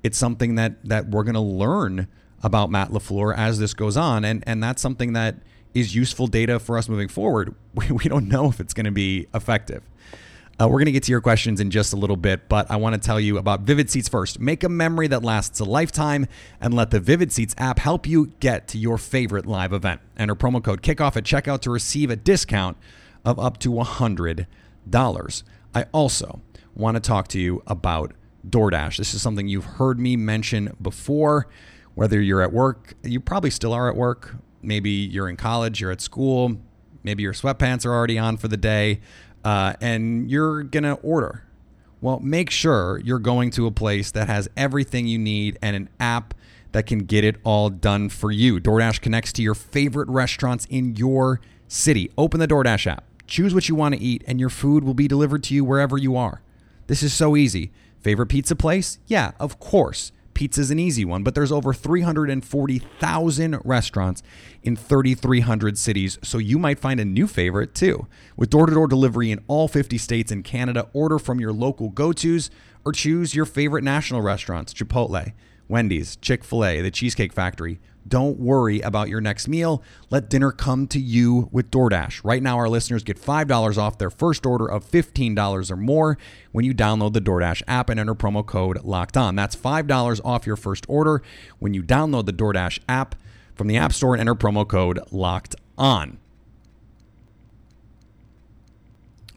It's 0.04 0.20
something 0.20 0.54
that 0.54 0.86
that 0.86 1.10
we're 1.10 1.24
going 1.24 1.34
to 1.34 1.40
learn 1.40 2.08
about 2.44 2.70
Matt 2.70 2.90
LaFleur 2.90 3.36
as 3.36 3.58
this 3.58 3.74
goes 3.74 3.98
on, 3.98 4.24
and 4.24 4.44
and 4.46 4.62
that's 4.62 4.84
something 4.84 5.14
that 5.14 5.38
is 5.74 5.96
useful 5.96 6.28
data 6.28 6.60
for 6.60 6.78
us 6.78 6.90
moving 6.90 7.08
forward. 7.08 7.56
We, 7.74 7.90
we 7.90 8.04
don't 8.04 8.28
know 8.28 8.50
if 8.50 8.60
it's 8.60 8.74
going 8.74 8.86
to 8.86 8.92
be 8.92 9.28
effective. 9.34 9.82
Uh, 10.60 10.68
we're 10.68 10.78
going 10.78 10.88
to 10.88 10.92
get 10.92 11.04
to 11.04 11.12
your 11.12 11.22
questions 11.22 11.62
in 11.62 11.72
just 11.72 11.94
a 11.94 11.96
little 11.96 12.18
bit, 12.18 12.50
but 12.50 12.70
I 12.70 12.76
want 12.76 12.94
to 12.94 13.02
tell 13.02 13.18
you 13.20 13.38
about 13.38 13.62
Vivid 13.62 13.90
Seats 13.90 14.10
first. 14.10 14.42
Make 14.42 14.64
a 14.64 14.70
memory 14.70 15.08
that 15.08 15.24
lasts 15.24 15.60
a 15.62 15.64
lifetime 15.64 16.28
and 16.60 16.74
let 16.74 16.92
the 16.92 17.00
Vivid 17.00 17.32
Seats 17.32 17.56
app 17.58 17.80
help 17.80 18.06
you 18.06 18.34
get 18.42 18.68
to 18.68 18.78
your 18.78 18.98
favorite 18.98 19.46
live 19.46 19.72
event. 19.72 20.02
Enter 20.18 20.36
promo 20.36 20.62
code 20.62 20.82
KICKOFF 20.82 21.16
at 21.18 21.24
checkout 21.24 21.62
to 21.62 21.72
receive 21.72 22.12
a 22.12 22.18
discount 22.18 22.76
of 23.24 23.40
up 23.40 23.58
to 23.60 23.70
$100. 23.70 25.44
I 25.74 25.86
also 25.94 26.42
want 26.76 26.96
to 26.96 27.02
talk 27.02 27.28
to 27.30 27.40
you 27.40 27.64
about 27.66 28.14
DoorDash. 28.48 28.98
This 28.98 29.14
is 29.14 29.22
something 29.22 29.48
you've 29.48 29.66
heard 29.66 30.00
me 30.00 30.16
mention 30.16 30.76
before. 30.82 31.48
Whether 31.96 32.22
you're 32.22 32.42
at 32.42 32.54
work, 32.54 32.94
you 33.04 33.20
probably 33.20 33.50
still 33.50 33.74
are 33.74 33.90
at 33.90 33.96
work, 33.96 34.36
maybe 34.62 34.90
you're 34.90 35.30
in 35.30 35.38
college, 35.38 35.82
you're 35.82 35.92
at 35.92 36.02
school, 36.02 36.58
maybe 37.04 37.24
your 37.24 37.34
sweatpants 37.34 37.86
are 37.86 37.94
already 37.94 38.18
on 38.18 38.38
for 38.38 38.48
the 38.48 38.58
day, 38.58 39.02
uh, 39.44 39.74
and 39.82 40.30
you're 40.30 40.64
going 40.64 40.84
to 40.84 40.94
order. 41.02 41.44
Well, 42.00 42.20
make 42.20 42.50
sure 42.50 43.00
you're 43.04 43.20
going 43.20 43.52
to 43.52 43.68
a 43.68 43.72
place 43.72 44.12
that 44.12 44.28
has 44.28 44.50
everything 44.58 45.08
you 45.08 45.20
need 45.20 45.60
and 45.62 45.76
an 45.76 45.90
app 46.00 46.34
that 46.72 46.86
can 46.86 47.00
get 47.00 47.24
it 47.24 47.36
all 47.44 47.70
done 47.70 48.10
for 48.10 48.32
you. 48.32 48.60
DoorDash 48.60 49.02
connects 49.02 49.32
to 49.34 49.44
your 49.44 49.56
favorite 49.56 50.08
restaurants 50.10 50.66
in 50.70 50.96
your 50.96 51.42
city. 51.68 52.12
Open 52.18 52.40
the 52.40 52.48
DoorDash 52.48 52.88
app, 52.88 53.04
choose 53.28 53.54
what 53.54 53.70
you 53.70 53.76
want 53.76 53.94
to 53.96 54.02
eat, 54.02 54.24
and 54.26 54.40
your 54.40 54.50
food 54.50 54.84
will 54.84 54.94
be 54.94 55.08
delivered 55.08 55.44
to 55.44 55.54
you 55.54 55.64
wherever 55.64 55.98
you 55.98 56.16
are. 56.16 56.42
This 56.88 57.04
is 57.04 57.14
so 57.14 57.36
easy. 57.36 57.72
Favorite 58.00 58.28
pizza 58.28 58.56
place? 58.56 58.98
Yeah, 59.06 59.32
of 59.40 59.60
course. 59.60 60.12
Pizza's 60.34 60.72
an 60.72 60.80
easy 60.80 61.06
one, 61.06 61.24
but 61.24 61.36
there's 61.36 61.52
over 61.52 61.74
340,000 61.74 63.60
restaurants 63.64 64.24
in 64.64 64.76
3,300 64.76 65.78
cities, 65.78 66.18
so 66.24 66.38
you 66.38 66.58
might 66.58 66.80
find 66.80 67.00
a 67.00 67.06
new 67.06 67.28
favorite 67.28 67.74
too. 67.76 68.08
With 68.36 68.50
door 68.50 68.66
to 68.66 68.74
door 68.74 68.88
delivery 68.88 69.32
in 69.32 69.44
all 69.48 69.68
50 69.68 69.98
states 69.98 70.32
and 70.32 70.44
Canada, 70.44 70.88
order 70.94 71.20
from 71.20 71.40
your 71.40 71.54
local 71.54 71.90
go 71.90 72.14
tos 72.14 72.50
or 72.84 72.92
choose 72.92 73.36
your 73.36 73.46
favorite 73.46 73.84
national 73.84 74.22
restaurants 74.22 74.74
Chipotle, 74.74 75.34
Wendy's, 75.68 76.16
Chick 76.18 76.44
fil 76.44 76.66
A, 76.66 76.82
The 76.82 76.92
Cheesecake 76.92 77.34
Factory. 77.34 77.80
Don't 78.08 78.40
worry 78.40 78.82
about 78.82 79.10
your 79.10 79.22
next 79.22 79.48
meal. 79.48 79.84
Let 80.10 80.30
dinner 80.30 80.52
come 80.52 80.88
to 80.88 81.00
you 81.00 81.50
with 81.52 81.70
DoorDash. 81.70 82.22
Right 82.24 82.42
now, 82.42 82.58
our 82.58 82.68
listeners 82.68 83.04
get 83.04 83.22
$5 83.22 83.78
off 83.78 83.98
their 83.98 84.10
first 84.10 84.46
order 84.46 84.66
of 84.66 84.90
$15 84.90 85.72
or 85.72 85.76
more 85.76 86.18
when 86.52 86.66
you 86.66 86.74
download 86.74 87.14
the 87.14 87.22
DoorDash 87.22 87.62
app 87.68 87.90
and 87.90 88.00
enter 88.00 88.16
promo 88.16 88.46
code 88.46 88.84
locked 88.84 89.16
on. 89.16 89.36
That's 89.36 89.56
$5 89.56 90.22
off 90.26 90.48
your 90.48 90.56
first 90.56 90.86
order 90.90 91.22
when 91.60 91.74
you 91.74 91.84
download 91.84 92.26
the 92.26 92.34
DoorDash 92.34 92.80
app 92.90 93.16
from 93.56 93.68
the 93.68 93.78
App 93.78 93.94
Store 93.94 94.16
and 94.16 94.22
enter 94.22 94.36
promo 94.36 94.68
code 94.68 95.00
locked 95.12 95.56
on. 95.78 96.18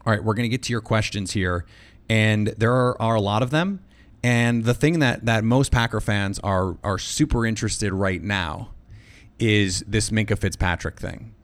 All 0.05 0.13
right, 0.13 0.23
we're 0.23 0.33
going 0.33 0.43
to 0.43 0.49
get 0.49 0.63
to 0.63 0.71
your 0.71 0.81
questions 0.81 1.31
here, 1.31 1.65
and 2.09 2.47
there 2.57 2.73
are, 2.73 3.01
are 3.01 3.15
a 3.15 3.21
lot 3.21 3.41
of 3.41 3.49
them. 3.49 3.79
And 4.25 4.63
the 4.63 4.73
thing 4.73 4.97
that 4.99 5.25
that 5.27 5.43
most 5.43 5.71
Packer 5.71 6.01
fans 6.01 6.39
are 6.39 6.77
are 6.83 6.97
super 6.97 7.45
interested 7.45 7.93
right 7.93 8.23
now 8.23 8.71
is 9.37 9.81
this 9.81 10.09
Minkah 10.09 10.39
Fitzpatrick 10.39 10.99
thing. 10.99 11.35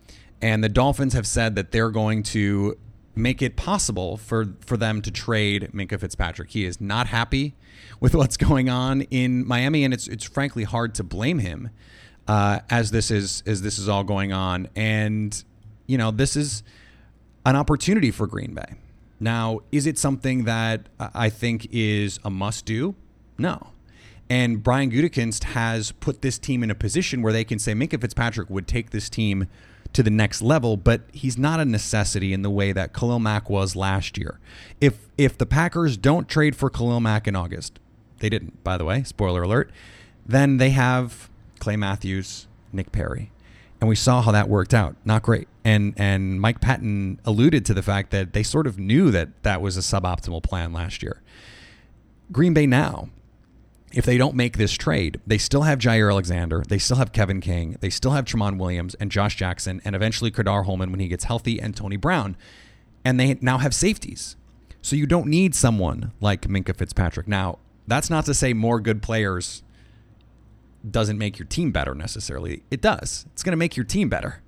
And 0.41 0.63
the 0.63 0.69
Dolphins 0.69 1.13
have 1.13 1.27
said 1.27 1.53
that 1.57 1.71
they're 1.71 1.91
going 1.91 2.23
to 2.23 2.79
make 3.13 3.43
it 3.43 3.55
possible 3.55 4.17
for 4.17 4.55
for 4.61 4.77
them 4.77 5.03
to 5.03 5.11
trade 5.11 5.69
Minkah 5.75 5.99
Fitzpatrick. 5.99 6.49
He 6.49 6.65
is 6.65 6.81
not 6.81 7.05
happy 7.05 7.53
with 7.99 8.15
what's 8.15 8.35
going 8.35 8.67
on 8.67 9.01
in 9.11 9.47
Miami, 9.47 9.83
and 9.83 9.93
it's 9.93 10.07
it's 10.07 10.23
frankly 10.23 10.63
hard 10.63 10.95
to 10.95 11.03
blame 11.03 11.37
him 11.37 11.69
uh, 12.27 12.61
as 12.71 12.89
this 12.89 13.11
is 13.11 13.43
as 13.45 13.61
this 13.61 13.77
is 13.77 13.87
all 13.89 14.03
going 14.03 14.33
on. 14.33 14.67
And 14.75 15.43
you 15.85 15.99
know, 15.99 16.09
this 16.09 16.35
is 16.35 16.63
an 17.45 17.55
opportunity 17.55 18.09
for 18.09 18.25
Green 18.25 18.55
Bay. 18.55 18.73
Now, 19.21 19.59
is 19.71 19.85
it 19.85 19.99
something 19.99 20.45
that 20.45 20.89
I 20.99 21.29
think 21.29 21.67
is 21.71 22.19
a 22.23 22.31
must 22.31 22.65
do? 22.65 22.95
No. 23.37 23.67
And 24.31 24.63
Brian 24.63 24.89
Gutekunst 24.89 25.43
has 25.43 25.91
put 25.91 26.23
this 26.23 26.39
team 26.39 26.63
in 26.63 26.71
a 26.71 26.75
position 26.75 27.21
where 27.21 27.31
they 27.31 27.43
can 27.43 27.59
say 27.59 27.73
Minkah 27.73 28.01
Fitzpatrick 28.01 28.49
would 28.49 28.67
take 28.67 28.89
this 28.89 29.09
team 29.09 29.47
to 29.93 30.01
the 30.01 30.09
next 30.09 30.41
level, 30.41 30.75
but 30.75 31.01
he's 31.11 31.37
not 31.37 31.59
a 31.59 31.65
necessity 31.65 32.33
in 32.33 32.41
the 32.41 32.49
way 32.49 32.71
that 32.71 32.93
Khalil 32.93 33.19
Mack 33.19 33.47
was 33.47 33.75
last 33.75 34.17
year. 34.17 34.39
If 34.79 35.07
if 35.17 35.37
the 35.37 35.45
Packers 35.45 35.97
don't 35.97 36.27
trade 36.27 36.55
for 36.55 36.71
Khalil 36.71 36.99
Mack 36.99 37.27
in 37.27 37.35
August, 37.35 37.79
they 38.19 38.29
didn't, 38.29 38.63
by 38.63 38.77
the 38.77 38.85
way, 38.85 39.03
spoiler 39.03 39.43
alert, 39.43 39.69
then 40.25 40.57
they 40.57 40.71
have 40.71 41.29
Clay 41.59 41.75
Matthews, 41.75 42.47
Nick 42.73 42.91
Perry 42.91 43.31
and 43.81 43.89
we 43.89 43.95
saw 43.95 44.21
how 44.21 44.31
that 44.31 44.47
worked 44.47 44.73
out. 44.73 44.95
Not 45.03 45.23
great. 45.23 45.47
And 45.65 45.93
and 45.97 46.39
Mike 46.39 46.61
Pettine 46.61 47.17
alluded 47.25 47.65
to 47.65 47.73
the 47.73 47.81
fact 47.81 48.11
that 48.11 48.33
they 48.33 48.43
sort 48.43 48.67
of 48.67 48.79
knew 48.79 49.11
that 49.11 49.43
that 49.43 49.61
was 49.61 49.75
a 49.75 49.81
suboptimal 49.81 50.43
plan 50.43 50.71
last 50.71 51.03
year. 51.03 51.21
Green 52.31 52.53
Bay 52.53 52.67
now, 52.67 53.09
if 53.91 54.05
they 54.05 54.17
don't 54.17 54.35
make 54.35 54.57
this 54.57 54.71
trade, 54.71 55.19
they 55.27 55.37
still 55.37 55.63
have 55.63 55.79
Jaire 55.79 56.11
Alexander, 56.11 56.63
they 56.67 56.77
still 56.77 56.97
have 56.97 57.11
Kevin 57.11 57.41
King, 57.41 57.75
they 57.81 57.89
still 57.89 58.11
have 58.11 58.23
Tramon 58.23 58.57
Williams 58.57 58.95
and 58.95 59.11
Josh 59.11 59.35
Jackson, 59.35 59.81
and 59.83 59.95
eventually 59.95 60.31
Ka'dar 60.31 60.63
Hollman 60.63 60.91
when 60.91 61.01
he 61.01 61.09
gets 61.09 61.25
healthy, 61.25 61.59
and 61.59 61.75
Tony 61.75 61.97
Brown, 61.97 62.37
and 63.03 63.19
they 63.19 63.37
now 63.41 63.57
have 63.57 63.73
safeties. 63.73 64.37
So 64.81 64.95
you 64.95 65.05
don't 65.05 65.27
need 65.27 65.53
someone 65.53 66.13
like 66.21 66.43
Minkah 66.43 66.75
Fitzpatrick. 66.75 67.27
Now, 67.27 67.59
that's 67.85 68.09
not 68.09 68.25
to 68.25 68.33
say 68.33 68.53
more 68.53 68.79
good 68.79 69.01
players 69.01 69.61
doesn't 70.89 71.17
make 71.17 71.37
your 71.37 71.45
team 71.47 71.71
better 71.71 71.93
necessarily. 71.93 72.63
It 72.71 72.81
does. 72.81 73.25
It's 73.33 73.43
going 73.43 73.51
to 73.51 73.57
make 73.57 73.77
your 73.77 73.83
team 73.85 74.09
better. 74.09 74.41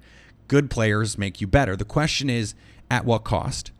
Good 0.48 0.70
players 0.70 1.18
make 1.18 1.42
you 1.42 1.48
better. 1.48 1.75
The 1.75 1.86
question 1.86 2.30
is 2.30 2.56
at 2.90 3.06
what 3.06 3.24
cost 3.24 3.72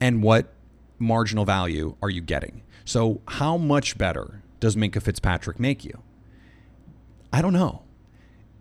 and 0.00 0.22
what 0.22 0.52
marginal 0.98 1.44
value 1.44 1.96
are 2.02 2.10
you 2.10 2.20
getting? 2.20 2.62
So, 2.84 3.20
how 3.28 3.56
much 3.56 3.98
better 3.98 4.42
does 4.60 4.74
Minkah 4.74 5.02
Fitzpatrick 5.02 5.60
make 5.60 5.84
you? 5.84 6.02
I 7.32 7.42
don't 7.42 7.52
know. 7.52 7.82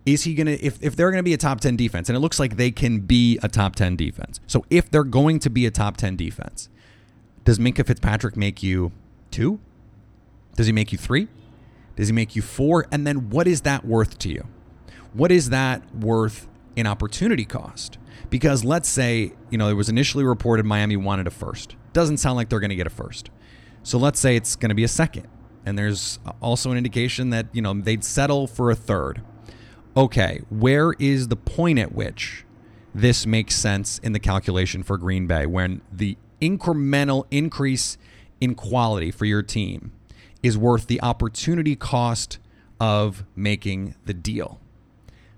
Is 0.06 0.24
he 0.24 0.36
going 0.36 0.48
to, 0.48 0.54
if, 0.64 0.82
if 0.82 0.96
they're 0.96 1.12
going 1.12 1.20
to 1.20 1.24
be 1.24 1.34
a 1.34 1.38
top 1.38 1.60
10 1.60 1.76
defense, 1.76 2.10
and 2.10 2.16
it 2.16 2.20
looks 2.20 2.40
like 2.40 2.58
they 2.58 2.72
can 2.72 3.00
be 3.00 3.40
a 3.44 3.48
top 3.48 3.76
10 3.76 3.96
defense. 3.96 4.40
So, 4.48 4.66
if 4.70 4.90
they're 4.90 5.04
going 5.04 5.40
to 5.40 5.50
be 5.50 5.66
a 5.66 5.72
top 5.72 5.98
10 5.98 6.16
defense, 6.16 6.70
does 7.46 7.60
Minkah 7.60 7.86
Fitzpatrick 7.86 8.36
make 8.36 8.62
you 8.62 8.92
two? 9.32 9.60
Does 10.56 10.66
he 10.66 10.74
make 10.74 10.92
you 10.92 10.98
three? 10.98 11.28
Does 11.98 12.08
he 12.08 12.14
make 12.14 12.36
you 12.36 12.42
four? 12.42 12.86
And 12.92 13.06
then 13.06 13.30
what 13.30 13.48
is 13.48 13.62
that 13.62 13.84
worth 13.84 14.18
to 14.20 14.30
you? 14.30 14.48
What 15.14 15.32
is 15.32 15.50
that 15.50 15.94
worth 15.94 16.48
in 16.76 16.88
opportunity 16.88 17.44
cost? 17.44 17.98
Because 18.30 18.64
let's 18.64 18.88
say, 18.88 19.34
you 19.50 19.58
know, 19.58 19.68
it 19.68 19.74
was 19.74 19.90
initially 19.90 20.24
reported 20.24 20.66
Miami 20.66 20.96
wanted 20.96 21.28
a 21.28 21.32
first. 21.32 21.76
Doesn't 21.94 22.18
sound 22.18 22.38
like 22.38 22.50
they're 22.50 22.60
going 22.60 22.70
to 22.70 22.76
get 22.76 22.88
a 22.88 22.92
first. 22.92 23.32
So 23.82 23.98
let's 23.98 24.20
say 24.20 24.36
it's 24.36 24.56
going 24.56 24.70
to 24.70 24.76
be 24.76 24.84
a 24.84 24.88
second. 24.88 25.28
And 25.66 25.78
there's 25.78 26.20
also 26.40 26.72
an 26.72 26.78
indication 26.78 27.32
that, 27.32 27.48
you 27.52 27.62
know, 27.62 27.74
they'd 27.74 28.04
settle 28.04 28.48
for 28.48 28.70
a 28.70 28.76
third. 28.76 29.22
Okay, 29.96 30.42
where 30.50 30.94
is 31.00 31.30
the 31.30 31.36
point 31.36 31.80
at 31.80 31.94
which 31.94 32.46
this 32.94 33.26
makes 33.26 33.56
sense 33.56 33.98
in 34.00 34.12
the 34.12 34.20
calculation 34.20 34.84
for 34.84 34.98
Green 34.98 35.26
Bay 35.26 35.48
when 35.48 35.82
the 35.92 36.16
incremental 36.40 37.26
increase 37.32 37.98
in 38.40 38.54
quality 38.54 39.10
for 39.10 39.26
your 39.26 39.42
team 39.42 39.92
is 40.48 40.58
worth 40.58 40.88
the 40.88 41.02
opportunity 41.02 41.76
cost 41.76 42.40
of 42.80 43.24
making 43.36 43.96
the 44.06 44.14
deal? 44.14 44.60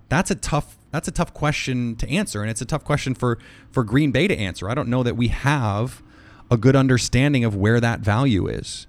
That's 0.08 0.32
a 0.32 0.36
tough 0.36 0.78
that's 0.92 1.08
a 1.08 1.12
tough 1.12 1.36
question 1.36 1.96
to 1.98 2.10
answer 2.10 2.42
and 2.42 2.50
it's 2.50 2.62
a 2.62 2.66
tough 2.66 2.84
question 2.84 3.14
for 3.14 3.38
for 3.72 3.84
Green 3.84 4.12
Bay 4.12 4.28
to 4.28 4.38
answer. 4.38 4.70
I 4.70 4.74
don't 4.74 4.90
know 4.90 5.04
that 5.04 5.16
we 5.16 5.28
have 5.28 6.02
a 6.50 6.58
good 6.58 6.76
understanding 6.76 7.44
of 7.44 7.56
where 7.56 7.80
that 7.80 8.00
value 8.00 8.48
is. 8.48 8.88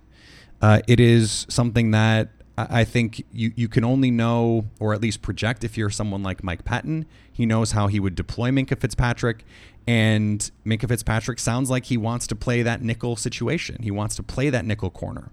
Uh, 0.62 0.80
it 0.86 1.00
is 1.00 1.46
something 1.48 1.90
that 1.90 2.30
I 2.56 2.84
think 2.84 3.24
you, 3.32 3.52
you 3.56 3.68
can 3.68 3.84
only 3.84 4.10
know 4.10 4.66
or 4.78 4.92
at 4.92 5.00
least 5.00 5.22
project 5.22 5.64
if 5.64 5.78
you're 5.78 5.90
someone 5.90 6.22
like 6.22 6.42
Mike 6.42 6.64
Pettine. 6.64 7.06
He 7.32 7.46
knows 7.46 7.72
how 7.72 7.86
he 7.86 8.00
would 8.00 8.14
deploy 8.14 8.50
Minkah 8.50 8.78
Fitzpatrick, 8.78 9.44
and 9.86 10.50
Minkah 10.66 10.88
Fitzpatrick 10.88 11.38
sounds 11.38 11.70
like 11.70 11.86
he 11.86 11.96
wants 11.96 12.26
to 12.26 12.36
play 12.36 12.62
that 12.62 12.82
nickel 12.82 13.16
situation. 13.16 13.82
He 13.82 13.90
wants 13.90 14.16
to 14.16 14.22
play 14.22 14.50
that 14.50 14.66
nickel 14.66 14.90
corner 14.90 15.30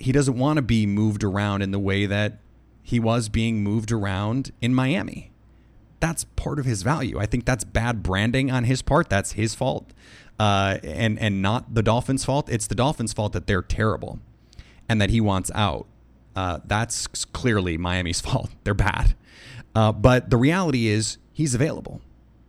he 0.00 0.12
doesn't 0.12 0.36
want 0.36 0.56
to 0.56 0.62
be 0.62 0.86
moved 0.86 1.22
around 1.22 1.62
in 1.62 1.70
the 1.70 1.78
way 1.78 2.06
that 2.06 2.38
he 2.82 2.98
was 2.98 3.28
being 3.28 3.62
moved 3.62 3.92
around 3.92 4.50
in 4.60 4.74
Miami. 4.74 5.30
That's 6.00 6.24
part 6.24 6.58
of 6.58 6.64
his 6.64 6.82
value. 6.82 7.18
I 7.18 7.26
think 7.26 7.44
that's 7.44 7.62
bad 7.62 8.02
branding 8.02 8.50
on 8.50 8.64
his 8.64 8.80
part. 8.80 9.10
That's 9.10 9.32
his 9.32 9.54
fault, 9.54 9.92
uh, 10.38 10.78
and 10.82 11.18
and 11.18 11.42
not 11.42 11.74
the 11.74 11.82
Dolphins' 11.82 12.24
fault. 12.24 12.48
It's 12.48 12.66
the 12.66 12.74
Dolphins' 12.74 13.12
fault 13.12 13.34
that 13.34 13.46
they're 13.46 13.62
terrible, 13.62 14.18
and 14.88 15.00
that 15.00 15.10
he 15.10 15.20
wants 15.20 15.50
out. 15.54 15.86
Uh, 16.34 16.60
that's 16.64 17.06
clearly 17.06 17.76
Miami's 17.76 18.20
fault. 18.26 18.50
They're 18.64 18.72
bad, 18.72 19.14
uh, 19.74 19.92
but 19.92 20.30
the 20.30 20.38
reality 20.38 20.86
is 20.88 21.18
he's 21.32 21.54
available. 21.54 22.00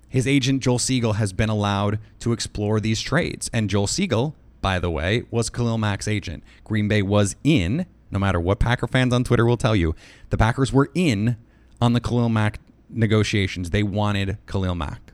His 0.08 0.28
agent 0.28 0.62
Joel 0.64 0.80
Segal 0.80 1.16
has 1.16 1.34
been 1.34 1.50
allowed 1.50 2.00
to 2.20 2.32
explore 2.32 2.80
these 2.80 3.02
trades, 3.02 3.50
and 3.52 3.70
Joel 3.70 3.88
Segal 3.88 4.34
by 4.62 4.80
the 4.80 4.92
way, 4.92 5.24
was 5.32 5.50
Khalil 5.50 5.78
Mack's 5.78 6.08
agent. 6.08 6.44
Green 6.64 6.88
Bay 6.88 7.02
was 7.02 7.36
in, 7.44 7.86
no 8.12 8.20
matter 8.20 8.40
what 8.40 8.60
Packer 8.60 8.88
fans 8.88 9.14
on 9.14 9.24
Twitter 9.24 9.46
will 9.46 9.58
tell 9.58 9.76
you, 9.76 9.96
the 10.30 10.38
Packers 10.38 10.72
were 10.72 10.90
in 10.94 11.38
on 11.82 11.94
the 11.94 12.00
Khalil 12.00 12.30
Mack 12.30 12.60
negotiations. 12.90 13.72
They 13.72 13.84
wanted 13.84 14.38
Khalil 14.48 14.76
Mack, 14.76 15.14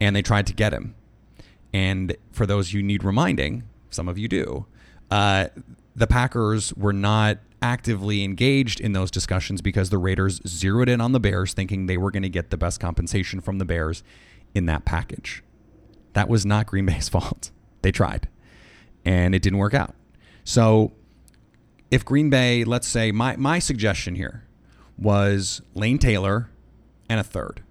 and 0.00 0.14
they 0.14 0.22
tried 0.22 0.46
to 0.46 0.54
get 0.54 0.72
him. 0.72 0.94
And 1.72 2.16
for 2.30 2.46
those 2.46 2.70
who 2.70 2.82
need 2.82 3.02
reminding, 3.02 3.64
some 3.90 4.08
of 4.08 4.18
you 4.18 4.28
do, 4.28 4.66
uh, 5.10 5.48
the 5.96 6.06
Packers 6.06 6.72
were 6.74 6.92
not 6.92 7.38
actively 7.60 8.24
engaged 8.24 8.80
in 8.80 8.92
those 8.92 9.10
discussions 9.10 9.62
because 9.62 9.90
the 9.90 9.98
Raiders 9.98 10.40
zeroed 10.46 10.88
in 10.88 11.00
on 11.00 11.12
the 11.12 11.20
Bears, 11.20 11.54
thinking 11.54 11.86
they 11.86 11.96
were 11.96 12.10
going 12.10 12.22
to 12.24 12.28
get 12.28 12.50
the 12.50 12.56
best 12.56 12.80
compensation 12.80 13.40
from 13.40 13.58
the 13.58 13.64
Bears 13.64 14.02
in 14.54 14.66
that 14.66 14.84
package. 14.84 15.42
That 16.12 16.28
was 16.28 16.44
not 16.44 16.66
Green 16.66 16.86
Bay's 16.86 17.08
fault. 17.10 17.50
They 17.82 17.92
tried 17.92 18.28
and 19.04 19.34
it 19.34 19.42
didn't 19.42 19.58
work 19.58 19.74
out. 19.74 19.94
So 20.44 20.92
if 21.90 22.04
Green 22.04 22.30
Bay, 22.30 22.64
let's 22.64 22.88
say 22.88 23.12
my 23.12 23.36
my 23.36 23.58
suggestion 23.58 24.14
here 24.14 24.44
was 24.98 25.62
Lane 25.74 25.98
Taylor 25.98 26.50
and 27.08 27.20
a 27.20 27.24
third 27.24 27.62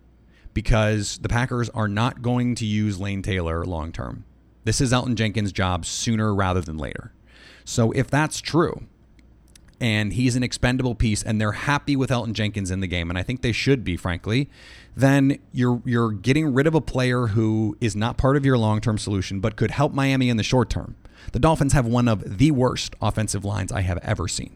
because 0.53 1.17
the 1.19 1.29
Packers 1.29 1.69
are 1.69 1.87
not 1.87 2.21
going 2.21 2.55
to 2.55 2.65
use 2.65 2.99
Lane 2.99 3.21
Taylor 3.21 3.65
long 3.65 3.91
term. 3.91 4.25
This 4.63 4.79
is 4.79 4.91
Elgton 4.91 5.15
Jenkins' 5.15 5.51
job 5.51 5.85
sooner 5.85 6.35
rather 6.35 6.61
than 6.61 6.77
later. 6.77 7.13
So 7.65 7.91
if 7.91 8.09
that's 8.09 8.41
true, 8.41 8.83
and 9.81 10.13
he's 10.13 10.35
an 10.35 10.43
expendable 10.43 10.93
piece 10.93 11.23
and 11.23 11.41
they're 11.41 11.51
happy 11.51 11.95
with 11.95 12.11
Elgton 12.11 12.33
Jenkins 12.33 12.69
in 12.69 12.79
the 12.79 12.87
game 12.87 13.09
and 13.09 13.17
I 13.17 13.23
think 13.23 13.41
they 13.41 13.51
should 13.51 13.83
be 13.83 13.97
frankly 13.97 14.49
then 14.95 15.39
you're 15.51 15.81
you're 15.83 16.11
getting 16.11 16.53
rid 16.53 16.67
of 16.67 16.75
a 16.75 16.81
player 16.81 17.27
who 17.27 17.75
is 17.81 17.95
not 17.95 18.17
part 18.17 18.37
of 18.37 18.45
your 18.45 18.57
long-term 18.57 18.97
solution 18.97 19.39
but 19.39 19.55
could 19.57 19.71
help 19.71 19.93
Miami 19.93 20.29
in 20.29 20.37
the 20.37 20.43
short 20.43 20.69
term. 20.69 20.95
The 21.33 21.39
Dolphins 21.39 21.73
have 21.73 21.85
one 21.85 22.07
of 22.07 22.37
the 22.37 22.51
worst 22.51 22.95
offensive 23.01 23.43
lines 23.43 23.71
I 23.71 23.81
have 23.81 23.97
ever 23.99 24.27
seen. 24.27 24.55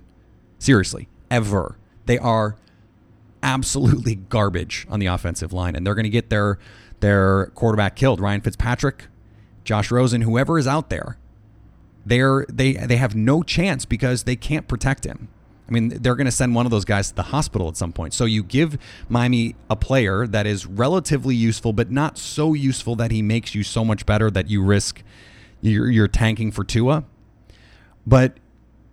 Seriously, 0.59 1.07
ever. 1.29 1.77
They 2.05 2.17
are 2.17 2.55
absolutely 3.43 4.15
garbage 4.15 4.85
on 4.89 4.99
the 4.99 5.07
offensive 5.07 5.51
line 5.51 5.75
and 5.75 5.85
they're 5.85 5.95
going 5.95 6.03
to 6.03 6.09
get 6.09 6.29
their 6.29 6.59
their 6.99 7.47
quarterback 7.55 7.95
killed. 7.95 8.19
Ryan 8.19 8.41
Fitzpatrick, 8.41 9.07
Josh 9.63 9.89
Rosen, 9.89 10.21
whoever 10.21 10.59
is 10.59 10.67
out 10.67 10.89
there 10.89 11.17
they're 12.05 12.45
they 12.49 12.73
they 12.73 12.97
have 12.97 13.15
no 13.15 13.43
chance 13.43 13.85
because 13.85 14.23
they 14.23 14.35
can't 14.35 14.67
protect 14.67 15.05
him. 15.05 15.27
I 15.67 15.71
mean, 15.71 15.89
they're 15.89 16.15
going 16.15 16.25
to 16.25 16.31
send 16.31 16.53
one 16.53 16.67
of 16.67 16.71
those 16.71 16.85
guys 16.85 17.09
to 17.09 17.15
the 17.15 17.23
hospital 17.23 17.67
at 17.67 17.75
some 17.75 17.91
point. 17.91 18.13
So 18.13 18.25
you 18.25 18.43
give 18.43 18.77
Miami 19.09 19.55
a 19.67 19.75
player 19.75 20.27
that 20.27 20.45
is 20.45 20.67
relatively 20.67 21.35
useful, 21.35 21.73
but 21.73 21.89
not 21.89 22.19
so 22.19 22.53
useful 22.53 22.95
that 22.97 23.09
he 23.09 23.23
makes 23.23 23.55
you 23.55 23.63
so 23.63 23.83
much 23.83 24.05
better 24.05 24.29
that 24.29 24.47
you 24.47 24.61
risk 24.63 25.01
you're, 25.61 25.89
you're 25.89 26.07
tanking 26.07 26.51
for 26.51 26.63
Tua. 26.63 27.03
But 28.05 28.37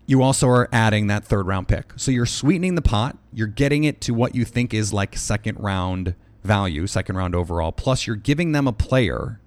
you 0.06 0.22
also 0.22 0.48
are 0.48 0.68
adding 0.72 1.06
that 1.08 1.24
third 1.24 1.46
round 1.46 1.68
pick. 1.68 1.92
So 1.96 2.10
you're 2.10 2.26
sweetening 2.26 2.74
the 2.74 2.82
pot. 2.82 3.18
You're 3.32 3.46
getting 3.46 3.84
it 3.84 4.00
to 4.02 4.14
what 4.14 4.34
you 4.34 4.44
think 4.44 4.72
is 4.72 4.92
like 4.92 5.16
second 5.16 5.58
round 5.60 6.14
value, 6.42 6.86
second 6.86 7.16
round 7.16 7.34
overall. 7.34 7.72
Plus, 7.72 8.06
you're 8.06 8.16
giving 8.16 8.52
them 8.52 8.66
a 8.66 8.72
player 8.72 9.40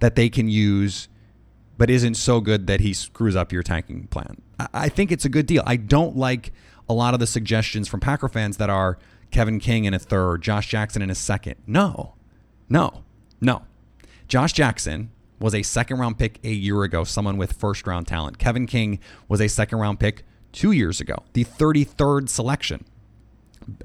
that 0.00 0.14
they 0.14 0.28
can 0.28 0.48
use 0.48 1.08
but 1.78 1.90
isn't 1.90 2.14
so 2.14 2.40
good 2.40 2.66
that 2.66 2.80
he 2.80 2.92
screws 2.92 3.36
up 3.36 3.52
your 3.52 3.62
tanking 3.62 4.06
plan. 4.08 4.40
I 4.72 4.88
think 4.88 5.12
it's 5.12 5.24
a 5.24 5.28
good 5.28 5.46
deal. 5.46 5.62
I 5.66 5.76
don't 5.76 6.16
like 6.16 6.52
a 6.88 6.94
lot 6.94 7.14
of 7.14 7.20
the 7.20 7.26
suggestions 7.26 7.88
from 7.88 8.00
Packer 8.00 8.28
fans 8.28 8.56
that 8.56 8.70
are 8.70 8.98
Kevin 9.30 9.58
King 9.58 9.84
in 9.84 9.94
a 9.94 9.98
third, 9.98 10.42
Josh 10.42 10.68
Jackson 10.68 11.02
in 11.02 11.10
a 11.10 11.14
second. 11.14 11.56
No, 11.66 12.14
no, 12.68 13.02
no. 13.40 13.62
Josh 14.28 14.52
Jackson 14.52 15.10
was 15.38 15.54
a 15.54 15.62
second 15.62 15.98
round 15.98 16.18
pick 16.18 16.40
a 16.44 16.50
year 16.50 16.82
ago, 16.82 17.04
someone 17.04 17.36
with 17.36 17.52
first 17.52 17.86
round 17.86 18.06
talent. 18.06 18.38
Kevin 18.38 18.66
King 18.66 18.98
was 19.28 19.40
a 19.40 19.48
second 19.48 19.78
round 19.78 20.00
pick 20.00 20.24
two 20.52 20.72
years 20.72 21.00
ago, 21.00 21.16
the 21.34 21.44
33rd 21.44 22.28
selection, 22.28 22.84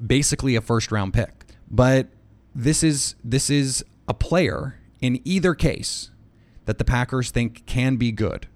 basically 0.04 0.56
a 0.56 0.60
first 0.60 0.90
round 0.90 1.12
pick. 1.12 1.44
But 1.70 2.08
this 2.54 2.82
is 2.82 3.14
this 3.22 3.50
is 3.50 3.84
a 4.08 4.14
player 4.14 4.78
in 5.00 5.20
either 5.24 5.54
case 5.54 6.10
that 6.64 6.78
the 6.78 6.84
Packers 6.84 7.30
think 7.30 7.66
can 7.66 7.96
be 7.96 8.12
good, 8.12 8.46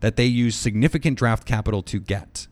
that 0.00 0.16
they 0.16 0.26
use 0.26 0.54
significant 0.54 1.18
draft 1.18 1.46
capital 1.46 1.82
to 1.82 2.00
get, 2.00 2.46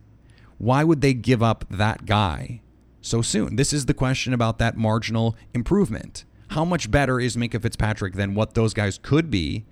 why 0.58 0.84
would 0.84 1.00
they 1.00 1.14
give 1.14 1.42
up 1.42 1.64
that 1.70 2.06
guy 2.06 2.60
so 3.00 3.22
soon? 3.22 3.56
This 3.56 3.72
is 3.72 3.86
the 3.86 3.94
question 3.94 4.32
about 4.32 4.58
that 4.58 4.76
marginal 4.76 5.36
improvement. 5.52 6.24
How 6.48 6.64
much 6.64 6.90
better 6.90 7.20
is 7.20 7.36
Minkah 7.36 7.60
Fitzpatrick 7.60 8.14
than 8.14 8.34
what 8.34 8.54
those 8.54 8.74
guys 8.74 8.98
could 8.98 9.30
be, 9.30 9.64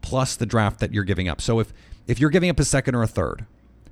plus 0.00 0.36
the 0.36 0.46
draft 0.46 0.80
that 0.80 0.92
you're 0.92 1.04
giving 1.04 1.28
up? 1.28 1.40
So 1.40 1.60
if 1.60 1.72
if 2.06 2.20
you're 2.20 2.30
giving 2.30 2.50
up 2.50 2.60
a 2.60 2.64
second 2.64 2.94
or 2.94 3.02
a 3.02 3.08
third, 3.08 3.46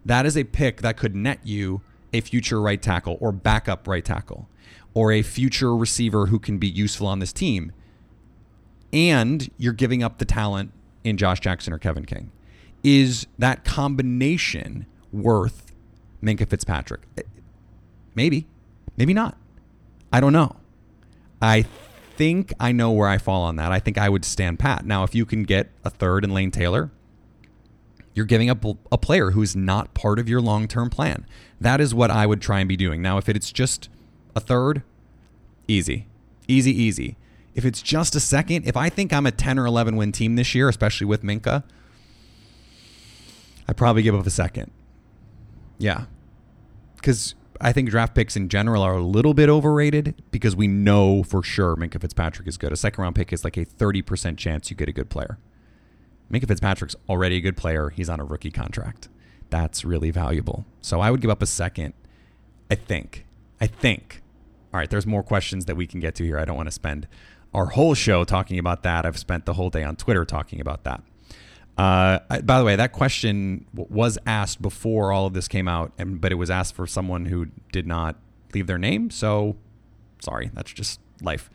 that 0.04 0.24
is 0.24 0.36
a 0.36 0.44
pick 0.44 0.82
that 0.82 0.96
could 0.96 1.16
net 1.16 1.40
you 1.42 1.82
a 2.12 2.20
future 2.20 2.60
right 2.60 2.80
tackle 2.80 3.18
or 3.20 3.32
backup 3.32 3.88
right 3.88 4.04
tackle 4.04 4.48
or 4.94 5.10
a 5.10 5.22
future 5.22 5.76
receiver 5.76 6.26
who 6.26 6.38
can 6.38 6.58
be 6.58 6.68
useful 6.68 7.06
on 7.08 7.18
this 7.18 7.32
team 7.32 7.72
and 8.94 9.50
you're 9.58 9.72
giving 9.72 10.02
up 10.02 10.18
the 10.18 10.24
talent 10.24 10.72
in 11.02 11.18
Josh 11.18 11.40
Jackson 11.40 11.72
or 11.72 11.78
Kevin 11.78 12.06
King. 12.06 12.30
Is 12.82 13.26
that 13.38 13.64
combination 13.64 14.86
worth 15.12 15.74
Minkah 16.22 16.48
Fitzpatrick? 16.48 17.02
Eh, 17.18 17.22
maybe, 18.14 18.46
maybe 18.96 19.12
not. 19.12 19.36
I 20.12 20.20
don't 20.20 20.32
know. 20.32 20.56
I 21.42 21.62
think 22.16 22.52
I 22.60 22.70
know 22.70 22.92
where 22.92 23.08
I 23.08 23.18
fall 23.18 23.42
on 23.42 23.56
that. 23.56 23.72
I 23.72 23.80
think 23.80 23.98
I 23.98 24.08
would 24.08 24.24
stand 24.24 24.60
pat. 24.60 24.86
Now, 24.86 25.02
if 25.02 25.14
you 25.14 25.26
can 25.26 25.42
get 25.42 25.70
a 25.84 25.90
third 25.90 26.24
in 26.24 26.32
Lane 26.32 26.52
Taylor, 26.52 26.92
you're 28.14 28.24
giving 28.24 28.48
up 28.48 28.64
a 28.92 28.98
player 28.98 29.32
who's 29.32 29.56
not 29.56 29.92
part 29.92 30.20
of 30.20 30.28
your 30.28 30.40
long 30.40 30.68
term 30.68 30.88
plan. 30.88 31.26
That 31.60 31.80
is 31.80 31.92
what 31.92 32.12
I 32.12 32.26
would 32.26 32.40
try 32.40 32.60
and 32.60 32.68
be 32.68 32.76
doing. 32.76 33.02
Now, 33.02 33.18
if 33.18 33.28
it's 33.28 33.50
just 33.50 33.88
a 34.36 34.40
third, 34.40 34.84
easy, 35.66 36.07
easy, 36.46 36.70
easy. 36.70 37.16
If 37.54 37.64
it's 37.64 37.82
just 37.82 38.14
a 38.14 38.20
second, 38.20 38.66
if 38.66 38.76
I 38.76 38.88
think 38.88 39.12
I'm 39.12 39.26
a 39.26 39.30
10 39.30 39.58
or 39.58 39.66
11 39.66 39.96
win 39.96 40.12
team 40.12 40.36
this 40.36 40.54
year, 40.54 40.68
especially 40.68 41.06
with 41.06 41.22
Minkah, 41.22 41.62
I'd 43.68 43.76
probably 43.76 44.02
give 44.02 44.14
up 44.14 44.26
a 44.26 44.30
second. 44.30 44.70
Yeah. 45.78 46.06
Because 46.96 47.34
I 47.60 47.72
think 47.72 47.90
draft 47.90 48.14
picks 48.14 48.36
in 48.36 48.48
general 48.48 48.82
are 48.82 48.94
a 48.94 49.02
little 49.02 49.34
bit 49.34 49.48
overrated 49.48 50.22
because 50.30 50.56
we 50.56 50.66
know 50.66 51.22
for 51.22 51.42
sure 51.42 51.76
Minkah 51.76 52.00
Fitzpatrick 52.00 52.48
is 52.48 52.56
good. 52.56 52.72
A 52.72 52.76
second 52.76 53.02
round 53.02 53.14
pick 53.14 53.32
is 53.32 53.44
like 53.44 53.56
a 53.56 53.64
30% 53.64 54.36
chance 54.36 54.70
you 54.70 54.76
get 54.76 54.88
a 54.88 54.92
good 54.92 55.08
player. 55.08 55.38
Minkah 56.30 56.48
Fitzpatrick's 56.48 56.96
already 57.08 57.36
a 57.36 57.40
good 57.40 57.56
player. 57.56 57.90
He's 57.90 58.08
on 58.08 58.20
a 58.20 58.24
rookie 58.24 58.50
contract. 58.50 59.08
That's 59.50 59.84
really 59.84 60.10
valuable. 60.10 60.64
So 60.80 61.00
I 61.00 61.10
would 61.10 61.20
give 61.20 61.30
up 61.30 61.42
a 61.42 61.46
second, 61.46 61.94
I 62.70 62.74
think. 62.74 63.24
I 63.60 63.66
think. 63.66 64.22
All 64.72 64.78
right, 64.78 64.90
there's 64.90 65.06
more 65.06 65.22
questions 65.22 65.66
that 65.66 65.76
we 65.76 65.86
can 65.86 66.00
get 66.00 66.16
to 66.16 66.24
here. 66.24 66.38
I 66.38 66.44
don't 66.44 66.56
want 66.56 66.66
to 66.66 66.72
spend 66.72 67.06
our 67.54 67.66
whole 67.66 67.94
show 67.94 68.24
talking 68.24 68.58
about 68.58 68.82
that. 68.82 69.06
I've 69.06 69.18
spent 69.18 69.46
the 69.46 69.54
whole 69.54 69.70
day 69.70 69.84
on 69.84 69.96
Twitter 69.96 70.24
talking 70.24 70.60
about 70.60 70.84
that. 70.84 71.02
Uh, 71.78 72.18
by 72.42 72.58
the 72.58 72.64
way, 72.64 72.76
that 72.76 72.92
question 72.92 73.66
was 73.72 74.18
asked 74.26 74.60
before 74.60 75.12
all 75.12 75.26
of 75.26 75.32
this 75.34 75.48
came 75.48 75.66
out, 75.66 75.92
and 75.98 76.20
but 76.20 76.32
it 76.32 76.36
was 76.36 76.50
asked 76.50 76.74
for 76.74 76.86
someone 76.86 77.26
who 77.26 77.46
did 77.72 77.86
not 77.86 78.16
leave 78.52 78.66
their 78.66 78.78
name. 78.78 79.10
So, 79.10 79.56
sorry, 80.20 80.50
that's 80.54 80.72
just 80.72 81.00
life. 81.20 81.50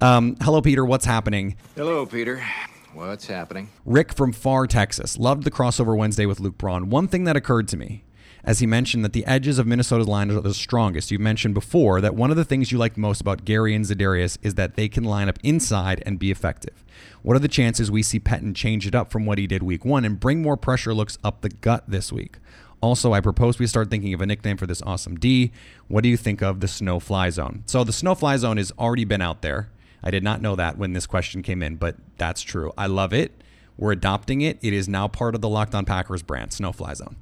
Um, 0.00 0.36
hello, 0.40 0.60
Peter. 0.60 0.84
What's 0.84 1.06
happening? 1.06 1.56
Hello, 1.74 2.06
Peter. 2.06 2.44
What's 2.92 3.26
happening? 3.26 3.70
Rick 3.84 4.14
from 4.14 4.32
Far, 4.32 4.66
Texas. 4.66 5.18
Loved 5.18 5.44
the 5.44 5.50
crossover 5.50 5.96
Wednesday 5.96 6.26
with 6.26 6.40
Luke 6.40 6.56
Braun. 6.56 6.88
One 6.88 7.08
thing 7.08 7.24
that 7.24 7.36
occurred 7.36 7.68
to 7.68 7.76
me 7.76 8.04
as 8.46 8.60
he 8.60 8.66
mentioned 8.66 9.04
that 9.04 9.12
the 9.12 9.26
edges 9.26 9.58
of 9.58 9.66
Minnesota's 9.66 10.06
line 10.06 10.30
are 10.30 10.40
the 10.40 10.54
strongest. 10.54 11.10
You 11.10 11.18
mentioned 11.18 11.52
before 11.52 12.00
that 12.00 12.14
one 12.14 12.30
of 12.30 12.36
the 12.36 12.44
things 12.44 12.70
you 12.70 12.78
like 12.78 12.96
most 12.96 13.20
about 13.20 13.44
Gary 13.44 13.74
and 13.74 13.84
Za'Darius 13.84 14.38
is 14.40 14.54
that 14.54 14.76
they 14.76 14.88
can 14.88 15.02
line 15.02 15.28
up 15.28 15.38
inside 15.42 16.02
and 16.06 16.18
be 16.18 16.30
effective. 16.30 16.84
What 17.22 17.36
are 17.36 17.40
the 17.40 17.48
chances 17.48 17.90
we 17.90 18.04
see 18.04 18.20
Pettine 18.20 18.54
change 18.54 18.86
it 18.86 18.94
up 18.94 19.10
from 19.10 19.26
what 19.26 19.38
he 19.38 19.48
did 19.48 19.64
week 19.64 19.84
one 19.84 20.04
and 20.04 20.20
bring 20.20 20.42
more 20.42 20.56
pressure 20.56 20.94
looks 20.94 21.18
up 21.24 21.40
the 21.40 21.48
gut 21.48 21.84
this 21.88 22.12
week? 22.12 22.36
Also, 22.80 23.12
I 23.12 23.20
propose 23.20 23.58
we 23.58 23.66
start 23.66 23.90
thinking 23.90 24.14
of 24.14 24.20
a 24.20 24.26
nickname 24.26 24.56
for 24.56 24.66
this 24.66 24.82
awesome 24.82 25.16
D. 25.16 25.50
What 25.88 26.04
do 26.04 26.08
you 26.08 26.16
think 26.16 26.40
of 26.40 26.60
the 26.60 26.68
snow 26.68 27.00
fly 27.00 27.30
zone? 27.30 27.64
So, 27.66 27.82
the 27.82 27.92
snow 27.92 28.14
fly 28.14 28.36
zone 28.36 28.58
has 28.58 28.70
already 28.78 29.04
been 29.04 29.22
out 29.22 29.42
there. 29.42 29.70
I 30.02 30.10
did 30.10 30.22
not 30.22 30.40
know 30.40 30.54
that 30.54 30.78
when 30.78 30.92
this 30.92 31.06
question 31.06 31.42
came 31.42 31.62
in, 31.62 31.76
but 31.76 31.96
that's 32.16 32.42
true. 32.42 32.72
I 32.78 32.86
love 32.86 33.12
it. 33.12 33.32
We're 33.76 33.92
adopting 33.92 34.42
it. 34.42 34.58
It 34.62 34.72
is 34.72 34.88
now 34.88 35.08
part 35.08 35.34
of 35.34 35.40
the 35.40 35.48
Locked 35.48 35.74
On 35.74 35.84
Packers 35.84 36.22
brand, 36.22 36.52
Snow 36.52 36.70
Fly 36.70 36.94
Zone. 36.94 37.16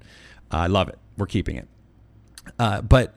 I 0.56 0.66
love 0.66 0.88
it. 0.88 0.98
We're 1.16 1.26
keeping 1.26 1.56
it. 1.56 1.68
Uh, 2.58 2.82
but 2.82 3.14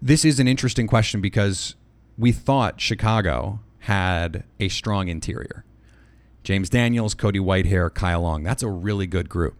this 0.00 0.24
is 0.24 0.38
an 0.38 0.48
interesting 0.48 0.86
question 0.86 1.20
because 1.20 1.74
we 2.18 2.32
thought 2.32 2.80
Chicago 2.80 3.60
had 3.80 4.44
a 4.60 4.68
strong 4.68 5.08
interior. 5.08 5.64
James 6.44 6.70
Daniels, 6.70 7.14
Cody 7.14 7.40
Whitehair, 7.40 7.92
Kyle 7.92 8.22
Long. 8.22 8.42
That's 8.42 8.62
a 8.62 8.68
really 8.68 9.06
good 9.06 9.28
group. 9.28 9.56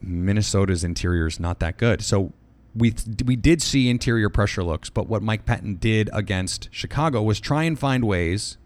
Minnesota's 0.00 0.84
interior 0.84 1.26
is 1.26 1.38
not 1.38 1.60
that 1.60 1.76
good. 1.76 2.02
So 2.02 2.32
we 2.74 2.94
we 3.24 3.36
did 3.36 3.60
see 3.60 3.90
interior 3.90 4.30
pressure 4.30 4.62
looks, 4.62 4.88
but 4.88 5.08
what 5.08 5.22
Mike 5.22 5.44
Pettine 5.44 5.78
did 5.78 6.08
against 6.12 6.68
Chicago 6.70 7.22
was 7.22 7.40
try 7.40 7.64
and 7.64 7.78
find 7.78 8.04
ways 8.04 8.56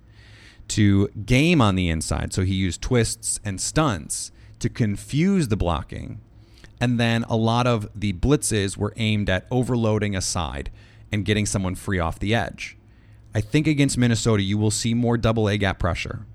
to 0.68 1.09
game 1.27 1.61
on 1.61 1.75
the 1.75 1.88
inside. 1.88 2.33
So 2.33 2.42
he 2.42 2.55
used 2.55 2.81
twists 2.83 3.40
and 3.44 3.61
stunts 3.61 4.31
to 4.59 4.68
confuse 4.68 5.48
the 5.48 5.57
blocking 5.57 6.20
and 6.82 6.98
then 6.98 7.22
a 7.28 7.36
lot 7.36 7.68
of 7.68 7.88
the 7.94 8.12
blitzes 8.12 8.76
were 8.76 8.92
aimed 8.96 9.30
at 9.30 9.46
overloading 9.52 10.16
a 10.16 10.20
side 10.20 10.68
and 11.12 11.24
getting 11.24 11.46
someone 11.46 11.76
free 11.76 12.00
off 12.00 12.18
the 12.18 12.34
edge. 12.34 12.76
I 13.32 13.40
think 13.40 13.68
against 13.68 13.96
Minnesota, 13.96 14.42
you 14.42 14.58
will 14.58 14.72
see 14.72 14.92
more 14.92 15.16
double 15.16 15.48
A 15.48 15.56
gap 15.56 15.78
pressure. 15.78 16.26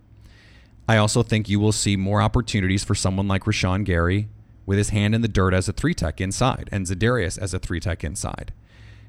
I 0.87 0.95
also 0.95 1.21
think 1.21 1.49
you 1.49 1.59
will 1.59 1.73
see 1.73 1.97
more 1.97 2.21
opportunities 2.21 2.85
for 2.85 2.95
someone 2.95 3.27
like 3.27 3.43
Rashan 3.43 3.83
Gary 3.83 4.29
with 4.65 4.77
his 4.77 4.89
hand 4.89 5.13
in 5.13 5.19
the 5.21 5.27
dirt 5.27 5.53
as 5.53 5.67
a 5.67 5.73
three 5.73 5.93
tech 5.93 6.21
inside 6.21 6.69
and 6.71 6.85
Za'Darius 6.85 7.37
as 7.37 7.53
a 7.53 7.59
three 7.59 7.81
tech 7.81 8.05
inside. 8.05 8.53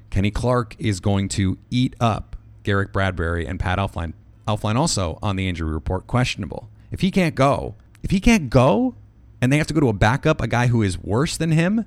Kenny 0.09 0.31
Clark 0.31 0.75
is 0.77 0.99
going 0.99 1.29
to 1.29 1.57
eat 1.71 1.95
up 2.01 2.35
Garrett 2.63 2.91
Bradbury 2.91 3.47
and 3.47 3.61
Pat 3.61 3.79
Elflein. 3.79 4.11
Elflein 4.45 4.75
also 4.75 5.17
on 5.23 5.37
the 5.37 5.47
injury 5.47 5.71
report 5.71 6.05
questionable. 6.05 6.67
If 6.91 6.99
he 6.99 7.11
can't 7.11 7.35
go, 7.35 7.75
if 8.03 8.11
he 8.11 8.19
can't 8.19 8.49
go, 8.49 8.95
and 9.41 9.51
they 9.51 9.57
have 9.57 9.67
to 9.67 9.73
go 9.73 9.79
to 9.79 9.89
a 9.89 9.93
backup, 9.93 10.41
a 10.41 10.47
guy 10.47 10.67
who 10.67 10.81
is 10.81 10.97
worse 10.97 11.37
than 11.37 11.51
him, 11.51 11.85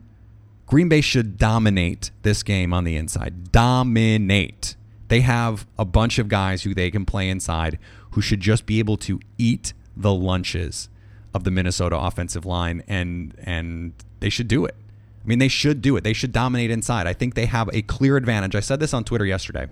Green 0.67 0.89
Bay 0.89 1.01
should 1.01 1.37
dominate 1.37 2.11
this 2.23 2.43
game 2.43 2.73
on 2.73 2.85
the 2.85 2.97
inside. 2.97 3.53
Dominate. 3.53 4.77
They 5.09 5.21
have 5.21 5.67
a 5.79 5.85
bunch 5.85 6.19
of 6.19 6.29
guys 6.29 6.63
who 6.63 6.75
they 6.75 6.91
can 6.91 7.05
play 7.05 7.29
inside 7.29 7.79
who 8.13 8.23
should 8.23 8.41
just 8.41 8.65
be 8.65 8.79
able 8.79 8.97
to 8.99 9.21
eat 9.37 9.75
the 9.97 10.13
lunches 10.13 10.89
of 11.35 11.45
the 11.45 11.51
Minnesota 11.51 11.99
offensive 11.99 12.47
line 12.47 12.83
and 12.89 13.35
and 13.43 13.93
they 14.21 14.31
should 14.31 14.49
do 14.49 14.65
it. 14.65 14.75
I 15.23 15.29
mean, 15.29 15.39
they 15.39 15.49
should 15.49 15.83
do 15.83 15.97
it. 15.97 16.05
They 16.05 16.13
should 16.13 16.33
dominate 16.33 16.71
inside. 16.71 17.07
I 17.07 17.13
think 17.13 17.35
they 17.35 17.47
have 17.47 17.69
a 17.73 17.83
clear 17.83 18.17
advantage. 18.17 18.55
I 18.55 18.61
said 18.61 18.81
this 18.81 18.93
on 18.93 19.05
Twitter 19.05 19.27
yesterday. 19.27 19.69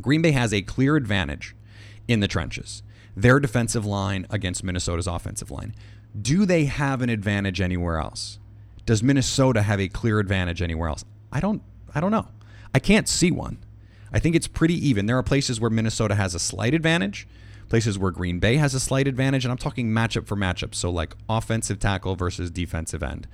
Green 0.00 0.22
Bay 0.22 0.30
has 0.30 0.54
a 0.54 0.62
clear 0.62 0.96
advantage 0.96 1.54
in 2.08 2.20
the 2.20 2.28
trenches. 2.28 2.82
Their 3.14 3.38
defensive 3.38 3.84
line 3.84 4.26
against 4.30 4.64
Minnesota's 4.64 5.06
offensive 5.06 5.50
line. 5.50 5.74
Do 6.20 6.44
they 6.44 6.66
have 6.66 7.00
an 7.02 7.08
advantage 7.08 7.60
anywhere 7.60 7.98
else? 7.98 8.38
Does 8.84 9.02
Minnesota 9.02 9.62
have 9.62 9.80
a 9.80 9.88
clear 9.88 10.18
advantage 10.18 10.60
anywhere 10.60 10.88
else? 10.88 11.04
I 11.32 11.40
don't 11.40 11.62
I 11.94 12.00
don't 12.00 12.10
know. 12.10 12.28
I 12.74 12.78
can't 12.78 13.08
see 13.08 13.30
one. 13.30 13.58
I 14.12 14.18
think 14.18 14.36
it's 14.36 14.46
pretty 14.46 14.74
even. 14.86 15.06
There 15.06 15.16
are 15.18 15.22
places 15.22 15.60
where 15.60 15.70
Minnesota 15.70 16.14
has 16.14 16.34
a 16.34 16.38
slight 16.38 16.74
advantage, 16.74 17.26
places 17.68 17.98
where 17.98 18.10
Green 18.10 18.38
Bay 18.38 18.56
has 18.56 18.74
a 18.74 18.80
slight 18.80 19.08
advantage, 19.08 19.44
and 19.44 19.52
I'm 19.52 19.58
talking 19.58 19.88
matchup 19.88 20.26
for 20.26 20.36
matchup. 20.36 20.74
So 20.74 20.90
like 20.90 21.14
offensive 21.28 21.78
tackle 21.78 22.16
versus 22.16 22.50
defensive 22.50 23.02
end, 23.02 23.26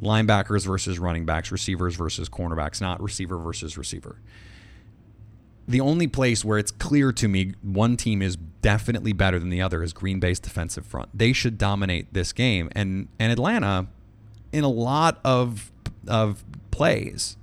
linebackers 0.00 0.66
versus 0.66 0.98
running 0.98 1.26
backs, 1.26 1.52
receivers 1.52 1.94
versus 1.94 2.28
cornerbacks, 2.28 2.80
not 2.80 3.02
receiver 3.02 3.38
versus 3.38 3.76
receiver. 3.76 4.16
The 5.68 5.82
only 5.82 6.06
place 6.06 6.46
where 6.46 6.58
it's 6.58 6.70
clear 6.70 7.12
to 7.12 7.28
me 7.28 7.52
one 7.60 7.98
team 7.98 8.22
is 8.22 8.36
definitely 8.36 9.12
better 9.12 9.38
than 9.38 9.50
the 9.50 9.60
other 9.60 9.82
is 9.82 9.92
Green 9.92 10.18
Bay's 10.18 10.40
defensive 10.40 10.86
front. 10.86 11.10
They 11.12 11.34
should 11.34 11.58
dominate 11.58 12.14
this 12.14 12.32
game, 12.32 12.70
and 12.72 13.08
and 13.18 13.30
Atlanta, 13.30 13.86
in 14.50 14.64
a 14.64 14.68
lot 14.68 15.20
of 15.24 15.70
of 16.06 16.42
plays, 16.70 17.36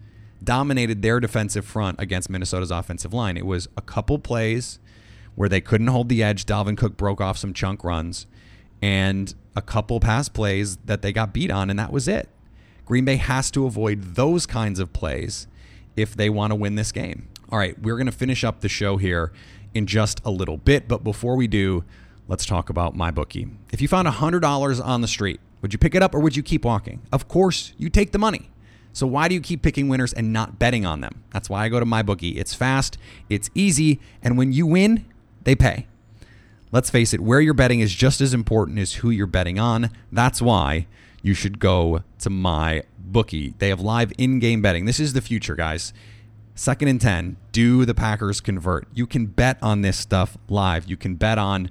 dominated 0.43 1.03
their 1.03 1.19
defensive 1.19 1.65
front 1.65 1.99
against 2.01 2.27
Minnesota's 2.27 2.71
offensive 2.71 3.13
line. 3.13 3.37
It 3.37 3.45
was 3.45 3.67
a 3.77 3.81
couple 3.81 4.17
plays 4.17 4.79
where 5.35 5.47
they 5.47 5.61
couldn't 5.61 5.87
hold 5.87 6.09
the 6.09 6.23
edge. 6.23 6.47
Dalvin 6.47 6.75
Cook 6.75 6.97
broke 6.97 7.21
off 7.21 7.37
some 7.37 7.53
chunk 7.53 7.83
runs, 7.83 8.25
and 8.81 9.35
a 9.55 9.61
couple 9.61 9.99
pass 9.99 10.29
plays 10.29 10.77
that 10.77 11.03
they 11.03 11.13
got 11.13 11.31
beat 11.31 11.51
on, 11.51 11.69
and 11.69 11.77
that 11.77 11.91
was 11.91 12.07
it. 12.07 12.27
Green 12.85 13.05
Bay 13.05 13.17
has 13.17 13.51
to 13.51 13.67
avoid 13.67 14.15
those 14.15 14.47
kinds 14.47 14.79
of 14.79 14.93
plays 14.93 15.47
if 15.95 16.15
they 16.15 16.29
want 16.29 16.51
to 16.51 16.55
win 16.55 16.73
this 16.73 16.91
game. 16.91 17.27
All 17.49 17.59
right, 17.59 17.79
we're 17.79 17.95
going 17.95 18.07
to 18.07 18.11
finish 18.11 18.43
up 18.43 18.61
the 18.61 18.69
show 18.69 18.97
here 18.97 19.31
in 19.73 19.85
just 19.85 20.19
a 20.25 20.31
little 20.31 20.57
bit, 20.57 20.87
but 20.87 21.03
before 21.03 21.35
we 21.35 21.47
do, 21.47 21.83
let's 22.27 22.45
talk 22.45 22.69
about 22.69 22.95
my 22.95 23.11
bookie. 23.11 23.47
If 23.71 23.81
you 23.81 23.87
found 23.87 24.07
$100 24.07 24.83
on 24.83 25.01
the 25.01 25.07
street, 25.07 25.39
would 25.61 25.71
you 25.71 25.77
pick 25.77 25.93
it 25.93 26.01
up 26.01 26.15
or 26.15 26.19
would 26.19 26.35
you 26.35 26.41
keep 26.41 26.65
walking? 26.65 27.01
Of 27.11 27.27
course, 27.27 27.73
you 27.77 27.89
take 27.89 28.11
the 28.11 28.17
money. 28.17 28.49
So 28.93 29.05
why 29.05 29.27
do 29.27 29.35
you 29.35 29.41
keep 29.41 29.61
picking 29.61 29.89
winners 29.89 30.13
and 30.13 30.33
not 30.33 30.57
betting 30.57 30.85
on 30.85 31.01
them? 31.01 31.23
That's 31.33 31.49
why 31.49 31.65
I 31.65 31.69
go 31.69 31.79
to 31.79 31.85
my 31.85 32.01
bookie. 32.01 32.39
It's 32.39 32.53
fast, 32.53 32.97
it's 33.29 33.49
easy, 33.53 33.99
and 34.23 34.37
when 34.37 34.51
you 34.53 34.65
win, 34.65 35.05
they 35.43 35.53
pay. 35.53 35.85
Let's 36.71 36.89
face 36.89 37.13
it, 37.13 37.19
where 37.19 37.41
you're 37.41 37.53
betting 37.53 37.79
is 37.79 37.93
just 37.93 38.21
as 38.21 38.33
important 38.33 38.79
as 38.79 38.93
who 38.93 39.09
you're 39.11 39.27
betting 39.27 39.59
on. 39.59 39.91
That's 40.11 40.41
why 40.41 40.87
you 41.21 41.33
should 41.33 41.59
go 41.59 42.03
to 42.19 42.29
my 42.29 42.83
bookie. 42.97 43.53
They 43.59 43.69
have 43.69 43.81
live 43.81 44.13
in-game 44.17 44.61
betting. 44.61 44.85
This 44.85 44.99
is 44.99 45.13
the 45.13 45.21
future, 45.21 45.55
guys. 45.55 45.93
Second 46.57 46.87
and 46.87 47.01
10, 47.01 47.35
do 47.51 47.83
the 47.83 47.93
Packers 47.93 48.39
convert? 48.39 48.87
You 48.93 49.05
can 49.05 49.25
bet 49.25 49.61
on 49.61 49.81
this 49.81 49.97
stuff 49.97 50.37
live. 50.47 50.89
You 50.89 50.95
can 50.95 51.15
bet 51.15 51.37
on 51.37 51.69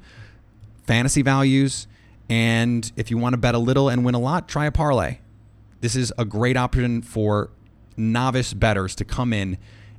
fantasy 0.86 1.22
values. 1.22 1.86
And 2.28 2.92
if 2.94 3.10
you 3.10 3.16
want 3.16 3.32
to 3.32 3.38
bet 3.38 3.54
a 3.54 3.58
little 3.58 3.88
and 3.88 4.04
win 4.04 4.14
a 4.14 4.18
lot, 4.18 4.46
try 4.46 4.66
a 4.66 4.70
parlay. 4.70 5.18
This 5.80 5.96
is 5.96 6.12
a 6.18 6.26
great 6.26 6.56
option 6.56 7.00
for 7.00 7.50
novice 7.96 8.52
bettors 8.52 8.94
to 8.96 9.04
come 9.04 9.32
in 9.32 9.56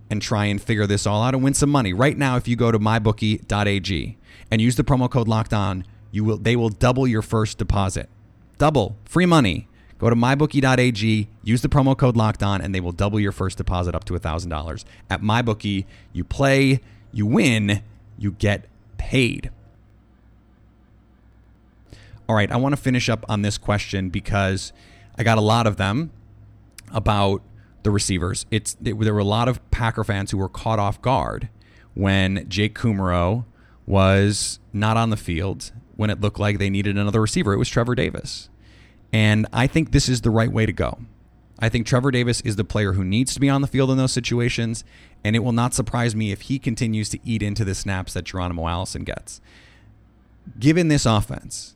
and 0.10 0.22
try 0.22 0.46
and 0.46 0.62
figure 0.62 0.86
this 0.86 1.08
all 1.08 1.24
out 1.24 1.34
and 1.34 1.44
win 1.44 1.56
some 1.56 1.70
money. 1.70 1.92
Right 1.92 2.18
now, 2.18 2.38
if 2.38 2.48
you 2.48 2.56
go 2.56 2.72
to 2.72 2.78
mybookie.ag 2.78 4.18
and 4.52 4.62
use 4.62 4.76
the 4.76 4.84
promo 4.84 5.10
code 5.10 5.28
locked 5.28 5.54
on, 5.54 5.84
you 6.12 6.24
will 6.24 6.38
they 6.38 6.56
will 6.56 6.70
double 6.70 7.08
your 7.08 7.22
first 7.22 7.58
deposit. 7.58 8.10
Double 8.58 8.98
free 9.06 9.26
money. 9.26 9.68
Go 10.06 10.12
to 10.12 10.16
mybookie.ag, 10.16 11.28
use 11.44 11.62
the 11.64 11.68
promo 11.68 11.98
code 11.98 12.16
locked 12.16 12.44
on, 12.44 12.62
and 12.62 12.76
they 12.76 12.80
will 12.80 12.92
double 12.92 13.20
your 13.20 13.32
first 13.32 13.58
deposit 13.58 13.96
up 13.96 14.04
to 14.04 14.14
$1,000. 14.14 14.86
At 15.10 15.24
MyBookie, 15.24 15.86
you 16.14 16.24
play, 16.24 16.80
you 17.12 17.26
win, 17.26 17.82
you 18.16 18.34
get 18.34 18.66
paid. 19.00 19.50
All 22.30 22.36
right, 22.36 22.52
I 22.52 22.56
want 22.58 22.76
to 22.76 22.80
finish 22.80 23.10
up 23.10 23.26
on 23.28 23.42
this 23.42 23.58
question 23.58 24.10
because 24.10 24.72
I 25.18 25.24
got 25.24 25.40
a 25.40 25.42
lot 25.42 25.66
of 25.66 25.78
them 25.78 26.12
about 26.94 27.42
the 27.82 27.90
receivers. 27.90 28.46
It's 28.52 28.78
it, 28.86 29.00
there 29.00 29.14
were 29.16 29.20
a 29.20 29.24
lot 29.24 29.48
of 29.48 29.60
Packer 29.72 30.04
fans 30.04 30.30
who 30.30 30.38
were 30.38 30.50
caught 30.50 30.78
off 30.78 31.02
guard 31.02 31.50
when 31.96 32.48
Jake 32.48 32.78
Kumerow 32.78 33.46
was 33.88 34.60
not 34.72 34.98
on 34.98 35.10
the 35.10 35.18
field 35.18 35.72
when 35.96 36.12
it 36.12 36.22
looked 36.22 36.40
like 36.40 36.60
they 36.60 36.70
needed 36.70 36.96
another 36.96 37.22
receiver. 37.22 37.54
It 37.54 37.58
was 37.58 37.70
Trevor 37.70 37.96
Davis. 37.96 38.50
And 39.14 39.48
I 39.54 39.68
think 39.68 39.92
this 39.92 40.10
is 40.10 40.22
the 40.22 40.30
right 40.30 40.52
way 40.52 40.66
to 40.66 40.74
go. 40.74 41.00
I 41.58 41.70
think 41.70 41.88
Trevor 41.88 42.12
Davis 42.12 42.42
is 42.42 42.58
the 42.58 42.66
player 42.66 42.94
who 42.94 43.04
needs 43.04 43.34
to 43.34 43.40
be 43.40 43.50
on 43.50 43.62
the 43.62 43.68
field 43.68 43.90
in 43.90 43.98
those 43.98 44.12
situations, 44.12 44.84
and 45.24 45.36
it 45.36 45.40
will 45.40 45.54
not 45.54 45.74
surprise 45.74 46.16
me 46.16 46.32
if 46.32 46.42
he 46.42 46.60
continues 46.60 47.08
to 47.10 47.20
eat 47.24 47.42
into 47.42 47.64
the 47.64 47.76
snaps 47.76 48.14
that 48.14 48.26
Geronimo 48.26 48.68
Allison 48.68 49.04
gets. 49.04 49.40
Given 50.60 50.90
this 50.90 51.06
offense 51.06 51.76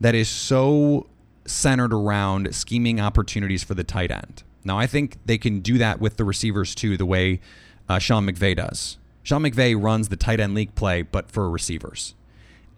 that 0.00 0.14
is 0.14 0.28
so 0.28 1.06
centered 1.44 1.92
around 1.92 2.54
scheming 2.54 3.00
opportunities 3.00 3.62
for 3.62 3.74
the 3.74 3.84
tight 3.84 4.10
end. 4.10 4.42
Now, 4.64 4.78
I 4.78 4.86
think 4.86 5.18
they 5.26 5.38
can 5.38 5.60
do 5.60 5.78
that 5.78 6.00
with 6.00 6.16
the 6.16 6.24
receivers 6.24 6.74
too, 6.74 6.96
the 6.96 7.06
way 7.06 7.40
uh, 7.88 7.98
Sean 7.98 8.26
McVay 8.26 8.56
does. 8.56 8.98
Sean 9.22 9.42
McVay 9.42 9.80
runs 9.80 10.08
the 10.08 10.16
tight 10.16 10.40
end 10.40 10.54
league 10.54 10.74
play, 10.74 11.02
but 11.02 11.30
for 11.30 11.50
receivers. 11.50 12.14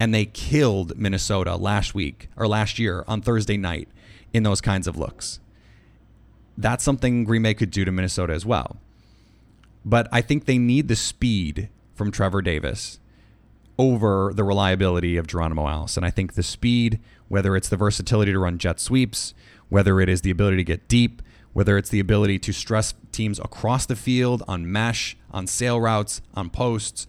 And 0.01 0.15
they 0.15 0.25
killed 0.25 0.97
Minnesota 0.97 1.55
last 1.55 1.93
week 1.93 2.27
or 2.35 2.47
last 2.47 2.79
year 2.79 3.05
on 3.07 3.21
Thursday 3.21 3.55
night 3.55 3.87
in 4.33 4.41
those 4.41 4.59
kinds 4.59 4.87
of 4.87 4.97
looks. 4.97 5.39
That's 6.57 6.83
something 6.83 7.23
Green 7.23 7.43
Bay 7.43 7.53
could 7.53 7.69
do 7.69 7.85
to 7.85 7.91
Minnesota 7.91 8.33
as 8.33 8.43
well. 8.43 8.77
But 9.85 10.07
I 10.11 10.21
think 10.21 10.45
they 10.45 10.57
need 10.57 10.87
the 10.87 10.95
speed 10.95 11.69
from 11.93 12.09
Trevor 12.09 12.41
Davis 12.41 12.99
over 13.77 14.33
the 14.33 14.43
reliability 14.43 15.17
of 15.17 15.27
Geronimo 15.27 15.67
Allison. 15.67 16.03
I 16.03 16.09
think 16.09 16.33
the 16.33 16.41
speed, 16.41 16.99
whether 17.27 17.55
it's 17.55 17.69
the 17.69 17.77
versatility 17.77 18.31
to 18.31 18.39
run 18.39 18.57
jet 18.57 18.79
sweeps, 18.79 19.35
whether 19.69 20.01
it 20.01 20.09
is 20.09 20.21
the 20.21 20.31
ability 20.31 20.57
to 20.57 20.63
get 20.63 20.87
deep, 20.87 21.21
whether 21.53 21.77
it's 21.77 21.89
the 21.89 21.99
ability 21.99 22.39
to 22.39 22.53
stress 22.53 22.95
teams 23.11 23.37
across 23.37 23.85
the 23.85 23.95
field 23.95 24.41
on 24.47 24.71
mesh, 24.71 25.15
on 25.29 25.45
sail 25.45 25.79
routes, 25.79 26.23
on 26.33 26.49
posts, 26.49 27.05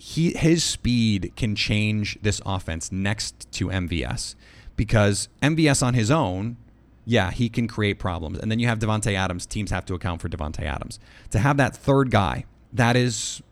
he 0.00 0.32
his 0.32 0.62
speed 0.62 1.32
can 1.34 1.56
change 1.56 2.18
this 2.22 2.40
offense 2.46 2.92
next 2.92 3.50
to 3.52 3.66
MVS 3.66 4.36
because 4.76 5.28
MVS 5.42 5.82
on 5.82 5.94
his 5.94 6.08
own, 6.08 6.56
yeah, 7.04 7.32
he 7.32 7.48
can 7.48 7.66
create 7.66 7.98
problems. 7.98 8.38
And 8.38 8.50
then 8.50 8.60
you 8.60 8.68
have 8.68 8.78
Davante 8.78 9.14
Adams. 9.14 9.44
Teams 9.44 9.72
have 9.72 9.84
to 9.86 9.94
account 9.94 10.22
for 10.22 10.28
Davante 10.28 10.62
Adams. 10.62 11.00
To 11.30 11.40
have 11.40 11.56
that 11.56 11.76
third 11.76 12.12
guy, 12.12 12.44
that 12.72 12.94
is 12.94 13.42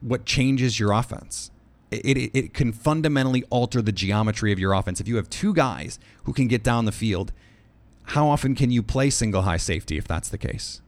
what 0.00 0.24
changes 0.24 0.80
your 0.80 0.92
offense. 0.92 1.50
It, 1.90 2.16
it, 2.16 2.30
it 2.32 2.54
can 2.54 2.72
fundamentally 2.72 3.44
alter 3.50 3.82
the 3.82 3.92
geometry 3.92 4.52
of 4.52 4.58
your 4.58 4.72
offense. 4.72 5.00
If 5.00 5.08
you 5.08 5.16
have 5.16 5.28
two 5.28 5.52
guys 5.52 5.98
who 6.24 6.32
can 6.32 6.48
get 6.48 6.62
down 6.62 6.86
the 6.86 6.92
field, 6.92 7.30
how 8.04 8.26
often 8.26 8.54
can 8.54 8.70
you 8.70 8.82
play 8.82 9.10
single 9.10 9.42
high 9.42 9.58
safety 9.58 9.98
if 9.98 10.08
that's 10.08 10.30
the 10.30 10.38
case? 10.38 10.80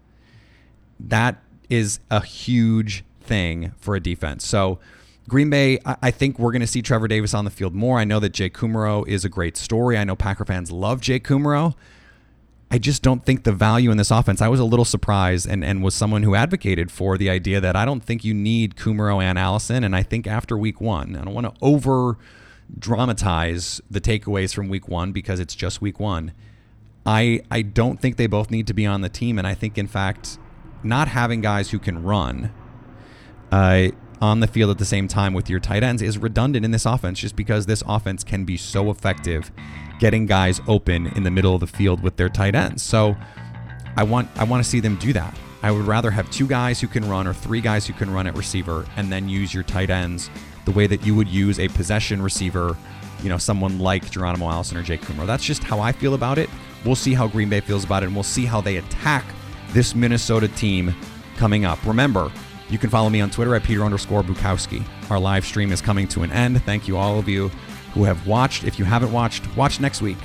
That 0.98 1.42
is 1.68 2.00
a 2.10 2.24
huge 2.24 3.04
thing 3.20 3.72
for 3.76 3.94
a 3.94 4.00
defense. 4.00 4.46
So 4.46 4.78
Green 5.32 5.48
Bay, 5.48 5.78
I 5.86 6.10
think 6.10 6.38
we're 6.38 6.52
going 6.52 6.60
to 6.60 6.66
see 6.66 6.82
Trevor 6.82 7.08
Davis 7.08 7.32
on 7.32 7.46
the 7.46 7.50
field 7.50 7.74
more. 7.74 7.98
I 7.98 8.04
know 8.04 8.20
that 8.20 8.34
Jay 8.34 8.50
Kumerow 8.50 9.08
is 9.08 9.24
a 9.24 9.30
great 9.30 9.56
story. 9.56 9.96
I 9.96 10.04
know 10.04 10.14
Packer 10.14 10.44
fans 10.44 10.70
love 10.70 11.00
Jay 11.00 11.18
Kumerow. 11.18 11.74
I 12.70 12.76
just 12.76 13.02
don't 13.02 13.24
think 13.24 13.44
the 13.44 13.52
value 13.52 13.90
in 13.90 13.96
this 13.96 14.10
offense. 14.10 14.42
I 14.42 14.48
was 14.48 14.60
a 14.60 14.64
little 14.66 14.84
surprised 14.84 15.48
and, 15.48 15.64
and 15.64 15.82
was 15.82 15.94
someone 15.94 16.22
who 16.22 16.34
advocated 16.34 16.90
for 16.90 17.16
the 17.16 17.30
idea 17.30 17.62
that 17.62 17.76
I 17.76 17.86
don't 17.86 18.04
think 18.04 18.26
you 18.26 18.34
need 18.34 18.76
Kumerow 18.76 19.22
and 19.22 19.38
Allison. 19.38 19.84
And 19.84 19.96
I 19.96 20.02
think 20.02 20.26
after 20.26 20.58
week 20.58 20.82
one, 20.82 21.16
I 21.16 21.24
don't 21.24 21.32
want 21.32 21.46
to 21.46 21.54
over 21.62 22.18
dramatize 22.78 23.80
the 23.90 24.02
takeaways 24.02 24.54
from 24.54 24.68
week 24.68 24.86
one 24.86 25.12
because 25.12 25.40
it's 25.40 25.54
just 25.54 25.80
week 25.80 25.98
one. 25.98 26.34
I 27.06 27.40
I 27.50 27.62
don't 27.62 27.98
think 27.98 28.18
they 28.18 28.26
both 28.26 28.50
need 28.50 28.66
to 28.66 28.74
be 28.74 28.84
on 28.84 29.00
the 29.00 29.08
team. 29.08 29.38
And 29.38 29.46
I 29.46 29.54
think 29.54 29.78
in 29.78 29.86
fact, 29.86 30.36
not 30.82 31.08
having 31.08 31.40
guys 31.40 31.70
who 31.70 31.78
can 31.78 32.02
run 32.02 32.52
uh, 33.50 33.88
on 34.22 34.38
the 34.38 34.46
field 34.46 34.70
at 34.70 34.78
the 34.78 34.84
same 34.84 35.08
time 35.08 35.34
with 35.34 35.50
your 35.50 35.58
tight 35.58 35.82
ends 35.82 36.00
is 36.00 36.16
redundant 36.16 36.64
in 36.64 36.70
this 36.70 36.86
offense 36.86 37.18
just 37.18 37.34
because 37.34 37.66
this 37.66 37.82
offense 37.88 38.22
can 38.22 38.44
be 38.44 38.56
so 38.56 38.88
effective 38.88 39.50
getting 39.98 40.26
guys 40.26 40.60
open 40.68 41.08
in 41.08 41.24
the 41.24 41.30
middle 41.30 41.54
of 41.54 41.60
the 41.60 41.66
field 41.66 42.00
with 42.02 42.16
their 42.16 42.28
tight 42.28 42.54
ends. 42.54 42.84
So 42.84 43.16
I 43.96 44.04
want 44.04 44.28
I 44.36 44.44
want 44.44 44.62
to 44.62 44.70
see 44.70 44.78
them 44.78 44.94
do 44.96 45.12
that. 45.12 45.36
I 45.64 45.72
would 45.72 45.86
rather 45.86 46.10
have 46.12 46.30
two 46.30 46.46
guys 46.46 46.80
who 46.80 46.86
can 46.86 47.08
run 47.08 47.26
or 47.26 47.34
three 47.34 47.60
guys 47.60 47.84
who 47.84 47.92
can 47.94 48.12
run 48.12 48.28
at 48.28 48.36
receiver 48.36 48.86
and 48.96 49.10
then 49.10 49.28
use 49.28 49.52
your 49.52 49.64
tight 49.64 49.90
ends 49.90 50.30
the 50.66 50.70
way 50.70 50.86
that 50.86 51.04
you 51.04 51.16
would 51.16 51.28
use 51.28 51.58
a 51.58 51.66
possession 51.68 52.22
receiver, 52.22 52.76
you 53.24 53.28
know, 53.28 53.38
someone 53.38 53.80
like 53.80 54.08
Geronimo 54.08 54.48
Allison 54.48 54.76
or 54.76 54.82
Jake 54.82 55.00
Kumerow. 55.00 55.26
That's 55.26 55.44
just 55.44 55.64
how 55.64 55.80
I 55.80 55.90
feel 55.90 56.14
about 56.14 56.38
it. 56.38 56.48
We'll 56.84 56.94
see 56.94 57.14
how 57.14 57.26
Green 57.26 57.48
Bay 57.48 57.60
feels 57.60 57.84
about 57.84 58.04
it 58.04 58.06
and 58.06 58.14
we'll 58.14 58.22
see 58.22 58.44
how 58.44 58.60
they 58.60 58.76
attack 58.76 59.24
this 59.70 59.96
Minnesota 59.96 60.46
team 60.46 60.94
coming 61.36 61.64
up. 61.64 61.84
Remember, 61.84 62.30
you 62.72 62.78
can 62.78 62.90
follow 62.90 63.10
me 63.10 63.20
on 63.20 63.30
Twitter 63.30 63.54
at 63.54 63.62
Peter 63.62 63.84
underscore 63.84 64.22
Bukowski. 64.22 64.84
Our 65.10 65.18
live 65.18 65.44
stream 65.44 65.72
is 65.72 65.80
coming 65.80 66.08
to 66.08 66.22
an 66.22 66.32
end. 66.32 66.62
Thank 66.64 66.88
you, 66.88 66.96
all 66.96 67.18
of 67.18 67.28
you 67.28 67.48
who 67.94 68.04
have 68.04 68.26
watched. 68.26 68.64
If 68.64 68.78
you 68.78 68.84
haven't 68.84 69.12
watched, 69.12 69.54
watch 69.56 69.80
next 69.80 70.02
week. 70.02 70.18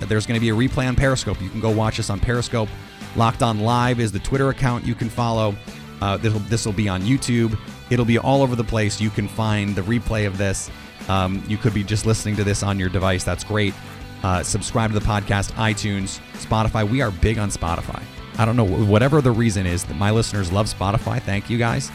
There's 0.00 0.26
going 0.26 0.38
to 0.38 0.40
be 0.40 0.50
a 0.50 0.54
replay 0.54 0.86
on 0.86 0.96
Periscope. 0.96 1.40
You 1.40 1.48
can 1.48 1.60
go 1.60 1.70
watch 1.70 1.98
us 1.98 2.10
on 2.10 2.20
Periscope 2.20 2.68
Locked 3.16 3.42
On 3.42 3.60
Live 3.60 4.00
is 4.00 4.10
the 4.10 4.18
Twitter 4.18 4.48
account 4.48 4.84
you 4.84 4.94
can 4.94 5.08
follow. 5.08 5.54
Uh, 6.00 6.16
this 6.16 6.66
will 6.66 6.72
be 6.72 6.88
on 6.88 7.02
YouTube. 7.02 7.58
It'll 7.90 8.04
be 8.04 8.18
all 8.18 8.42
over 8.42 8.56
the 8.56 8.64
place. 8.64 9.00
You 9.00 9.10
can 9.10 9.28
find 9.28 9.74
the 9.74 9.82
replay 9.82 10.26
of 10.26 10.36
this. 10.36 10.70
Um, 11.08 11.42
you 11.46 11.56
could 11.56 11.74
be 11.74 11.84
just 11.84 12.06
listening 12.06 12.36
to 12.36 12.44
this 12.44 12.62
on 12.62 12.78
your 12.78 12.88
device. 12.88 13.24
That's 13.24 13.44
great. 13.44 13.74
Uh, 14.22 14.42
subscribe 14.42 14.92
to 14.92 14.98
the 14.98 15.04
podcast, 15.04 15.52
iTunes, 15.52 16.18
Spotify. 16.38 16.88
We 16.88 17.02
are 17.02 17.10
big 17.10 17.38
on 17.38 17.50
Spotify. 17.50 18.02
I 18.38 18.44
don't 18.44 18.56
know, 18.56 18.66
whatever 18.66 19.20
the 19.20 19.30
reason 19.30 19.66
is 19.66 19.84
that 19.84 19.94
my 19.94 20.10
listeners 20.10 20.50
love 20.50 20.66
Spotify. 20.66 21.20
Thank 21.22 21.48
you 21.48 21.58
guys. 21.58 21.90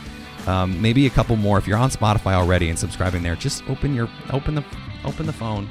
Um, 0.47 0.81
maybe 0.81 1.05
a 1.05 1.09
couple 1.09 1.35
more. 1.35 1.57
If 1.57 1.67
you're 1.67 1.77
on 1.77 1.89
Spotify 1.89 2.33
already 2.33 2.69
and 2.69 2.79
subscribing 2.79 3.23
there, 3.23 3.35
just 3.35 3.67
open 3.69 3.93
your 3.93 4.09
open 4.31 4.55
the 4.55 4.63
open 5.03 5.25
the 5.25 5.33
phone 5.33 5.67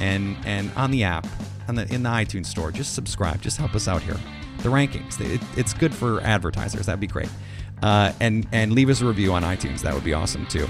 and 0.00 0.36
and 0.44 0.70
on 0.76 0.90
the 0.90 1.04
app 1.04 1.26
on 1.68 1.74
the 1.74 1.92
in 1.92 2.02
the 2.02 2.08
iTunes 2.08 2.46
store. 2.46 2.72
Just 2.72 2.94
subscribe. 2.94 3.40
Just 3.40 3.58
help 3.58 3.74
us 3.74 3.88
out 3.88 4.02
here. 4.02 4.16
The 4.58 4.68
rankings. 4.68 5.20
It, 5.20 5.40
it's 5.56 5.74
good 5.74 5.94
for 5.94 6.20
advertisers. 6.22 6.86
That'd 6.86 7.00
be 7.00 7.06
great. 7.06 7.28
Uh, 7.82 8.12
and 8.20 8.46
and 8.52 8.72
leave 8.72 8.88
us 8.88 9.00
a 9.02 9.06
review 9.06 9.32
on 9.32 9.42
iTunes. 9.42 9.80
That 9.82 9.94
would 9.94 10.04
be 10.04 10.14
awesome 10.14 10.46
too. 10.46 10.68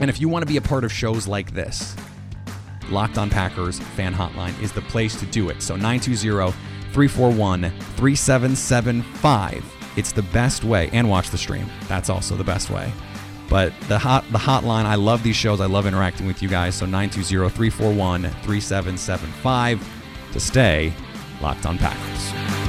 And 0.00 0.08
if 0.08 0.20
you 0.20 0.28
want 0.28 0.42
to 0.42 0.46
be 0.46 0.56
a 0.56 0.62
part 0.62 0.84
of 0.84 0.92
shows 0.92 1.26
like 1.26 1.52
this, 1.52 1.96
Locked 2.90 3.18
On 3.18 3.28
Packers 3.28 3.78
Fan 3.78 4.14
Hotline 4.14 4.60
is 4.62 4.72
the 4.72 4.80
place 4.82 5.18
to 5.20 5.26
do 5.26 5.50
it. 5.50 5.60
So 5.62 5.74
920 5.74 6.52
341 6.92 7.70
3775. 7.96 9.74
It's 9.96 10.12
the 10.12 10.22
best 10.22 10.64
way. 10.64 10.90
And 10.92 11.08
watch 11.08 11.30
the 11.30 11.38
stream. 11.38 11.66
That's 11.88 12.10
also 12.10 12.36
the 12.36 12.44
best 12.44 12.70
way. 12.70 12.92
But 13.48 13.72
the 13.88 13.98
hot 13.98 14.24
the 14.30 14.38
hotline, 14.38 14.84
I 14.84 14.96
love 14.96 15.22
these 15.22 15.36
shows. 15.36 15.60
I 15.60 15.66
love 15.66 15.86
interacting 15.86 16.26
with 16.26 16.42
you 16.42 16.48
guys. 16.48 16.74
So 16.74 16.86
920 16.86 17.48
341 17.48 18.22
3775 18.22 20.32
to 20.32 20.40
stay 20.40 20.92
locked 21.40 21.66
on 21.66 21.78
Packers. 21.78 22.67